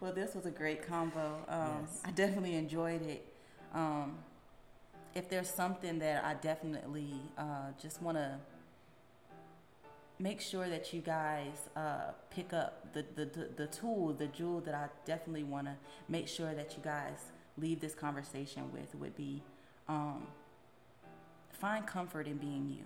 well, 0.00 0.12
this 0.12 0.34
was 0.34 0.46
a 0.46 0.50
great 0.50 0.86
combo. 0.86 1.36
Um, 1.48 1.86
yes. 1.86 2.00
I 2.04 2.10
definitely 2.10 2.54
enjoyed 2.54 3.02
it. 3.02 3.26
Um, 3.74 4.18
if 5.14 5.28
there's 5.28 5.48
something 5.48 5.98
that 5.98 6.24
I 6.24 6.34
definitely 6.34 7.14
uh, 7.36 7.72
just 7.80 8.00
want 8.00 8.16
to 8.16 8.38
make 10.18 10.40
sure 10.40 10.68
that 10.68 10.92
you 10.92 11.00
guys 11.00 11.68
uh, 11.74 12.12
pick 12.30 12.52
up 12.52 12.92
the, 12.92 13.04
the, 13.16 13.24
the, 13.24 13.48
the, 13.56 13.66
tool, 13.66 14.12
the 14.12 14.26
jewel 14.26 14.60
that 14.60 14.74
I 14.74 14.88
definitely 15.06 15.44
want 15.44 15.66
to 15.66 15.74
make 16.08 16.28
sure 16.28 16.54
that 16.54 16.76
you 16.76 16.82
guys 16.82 17.32
leave 17.56 17.80
this 17.80 17.94
conversation 17.94 18.70
with 18.72 18.94
would 18.94 19.16
be 19.16 19.42
um, 19.88 20.26
find 21.52 21.86
comfort 21.86 22.26
in 22.26 22.36
being 22.36 22.68
you. 22.68 22.84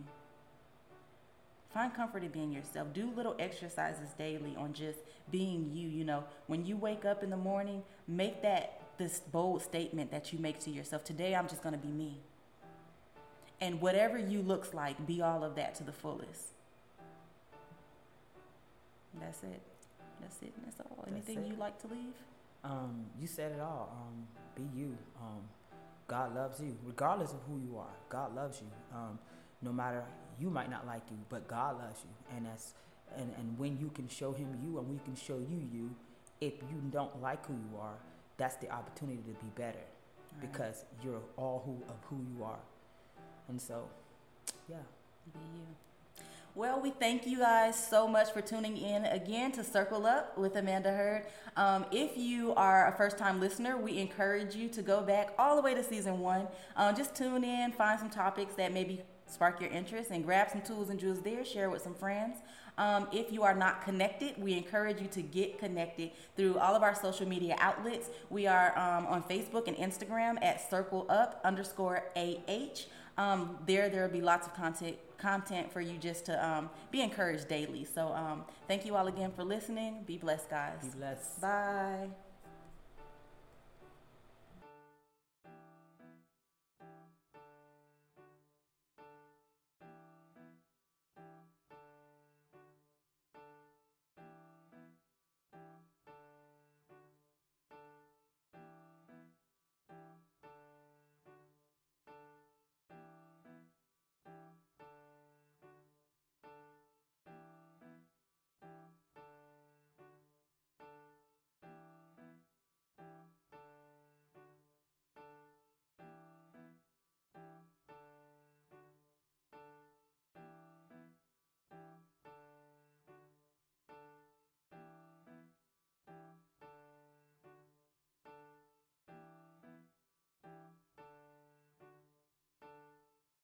Find 1.75 1.93
comfort 1.93 2.23
in 2.23 2.29
being 2.29 2.53
yourself. 2.53 2.95
Do 2.95 3.11
little 3.17 3.35
exercises 3.41 4.11
daily 4.17 4.55
on 4.57 4.73
just 4.73 5.01
being 5.33 5.73
you. 5.75 5.89
You 5.89 6.05
know, 6.05 6.23
when 6.47 6.65
you 6.65 6.77
wake 6.77 7.05
up 7.05 7.25
in 7.25 7.31
the 7.31 7.37
morning, 7.37 7.83
make 8.07 8.43
that 8.43 8.81
this 8.97 9.19
bold 9.19 9.61
statement 9.61 10.13
that 10.13 10.33
you 10.33 10.39
make 10.39 10.61
to 10.61 10.71
yourself. 10.71 11.03
Today, 11.03 11.35
I'm 11.35 11.49
just 11.49 11.65
going 11.65 11.75
to 11.75 11.85
be 11.85 11.89
me. 11.89 12.21
And 13.61 13.81
whatever 13.81 14.17
you 14.17 14.41
looks 14.41 14.73
like, 14.73 15.05
be 15.05 15.21
all 15.21 15.43
of 15.43 15.57
that 15.57 15.75
to 15.77 15.85
the 15.85 15.93
fullest. 15.93 16.53
That's 19.21 19.43
it. 19.43 19.61
That's 20.21 20.41
it. 20.43 20.53
That's 20.65 20.81
all. 20.81 21.05
Anything 21.11 21.45
you 21.45 21.57
like 21.57 21.81
to 21.81 21.89
leave? 21.89 22.15
Um, 22.63 23.05
you 23.21 23.27
said 23.27 23.51
it 23.51 23.61
all. 23.61 23.93
Um, 23.93 24.27
be 24.55 24.79
you. 24.79 24.97
Um, 25.21 25.41
God 26.07 26.37
loves 26.37 26.61
you, 26.61 26.77
regardless 26.85 27.33
of 27.33 27.41
who 27.49 27.59
you 27.59 27.79
are. 27.79 27.95
God 28.09 28.35
loves 28.37 28.61
you. 28.61 28.99
No 29.65 29.73
matter 29.73 30.05
you 30.39 30.51
might 30.51 30.71
not 30.71 30.87
like 30.87 31.03
you, 31.11 31.17
but 31.29 31.49
God 31.49 31.79
loves 31.79 32.01
you, 32.05 32.37
and 32.37 32.47
that's 32.47 32.75
and 33.17 33.33
and 33.39 33.59
when 33.59 33.79
you 33.79 33.91
can 33.95 34.09
show 34.09 34.33
Him 34.33 34.49
you, 34.63 34.79
and 34.79 34.89
we 34.89 34.99
can 35.05 35.17
show 35.17 35.39
you 35.39 35.69
you, 35.73 35.91
if 36.41 36.55
you 36.55 36.81
don't 36.91 37.21
like 37.23 37.45
who 37.47 37.55
you 37.55 37.79
are, 37.81 37.97
that's 38.37 38.57
the 38.57 38.71
opportunity 38.71 39.23
to 39.23 39.45
be 39.45 39.51
better, 39.57 39.79
right. 39.79 40.41
because 40.41 40.85
you're 41.03 41.23
all 41.37 41.63
who 41.65 41.83
of 41.89 41.97
who 42.11 42.17
you 42.37 42.45
are, 42.45 42.59
and 43.49 43.61
so, 43.61 43.89
yeah. 44.69 44.77
Be 45.33 45.41
you. 45.41 45.67
Well, 46.57 46.81
we 46.81 46.91
thank 46.91 47.27
you 47.27 47.39
guys 47.39 47.75
so 47.75 48.07
much 48.07 48.31
for 48.31 48.41
tuning 48.41 48.77
in 48.77 49.07
again 49.07 49.51
to 49.53 49.65
Circle 49.65 50.07
Up 50.07 50.39
with 50.39 50.55
Amanda 50.55 50.93
Heard. 50.93 51.27
Um, 51.57 51.85
if 51.91 52.17
you 52.17 52.55
are 52.55 52.87
a 52.87 52.97
first 52.97 53.19
time 53.19 53.41
listener, 53.41 53.77
we 53.77 53.99
encourage 53.99 54.55
you 54.55 54.69
to 54.69 54.81
go 54.81 55.01
back 55.01 55.35
all 55.37 55.57
the 55.57 55.63
way 55.63 55.75
to 55.75 55.83
season 55.83 56.21
one. 56.21 56.47
Um, 56.77 56.95
just 56.95 57.17
tune 57.17 57.43
in, 57.43 57.73
find 57.73 57.99
some 57.99 58.09
topics 58.09 58.55
that 58.55 58.73
maybe 58.73 59.03
spark 59.27 59.61
your 59.61 59.71
interest, 59.71 60.11
and 60.11 60.25
grab 60.25 60.51
some 60.51 60.63
tools 60.63 60.91
and 60.91 60.99
jewels 60.99 61.21
there, 61.23 61.45
share 61.45 61.71
with 61.71 61.83
some 61.83 61.95
friends. 61.95 62.37
Um, 62.77 63.07
if 63.13 63.33
you 63.33 63.43
are 63.45 63.55
not 63.55 63.83
connected, 63.83 64.35
we 64.37 64.55
encourage 64.55 65.01
you 65.01 65.07
to 65.09 65.23
get 65.23 65.59
connected 65.59 66.11
through 66.37 66.59
all 66.59 66.75
of 66.75 66.83
our 66.83 66.95
social 66.95 67.27
media 67.27 67.57
outlets. 67.61 68.11
We 68.31 68.47
are 68.47 68.77
um, 68.77 69.07
on 69.07 69.23
Facebook 69.23 69.69
and 69.69 69.77
Instagram 69.77 70.43
at 70.43 70.69
Circle 70.69 71.07
Up 71.09 71.41
underscore 71.45 72.05
AH. 72.17 72.87
Um, 73.17 73.59
there, 73.67 73.89
there 73.89 74.03
will 74.03 74.13
be 74.13 74.21
lots 74.21 74.47
of 74.47 74.55
content 74.55 74.97
content 75.17 75.73
for 75.73 75.81
you 75.81 75.97
just 75.97 76.27
to 76.27 76.47
um, 76.47 76.69
be 76.91 77.01
encouraged 77.01 77.49
daily. 77.49 77.85
So 77.85 78.09
um, 78.09 78.45
thank 78.69 78.85
you 78.85 78.97
all 78.97 79.07
again 79.07 79.33
for 79.35 79.45
listening. 79.45 80.03
Be 80.07 80.19
blessed, 80.19 80.51
guys. 80.51 80.81
Be 80.83 80.99
blessed. 80.99 81.41
Bye. 81.41 82.24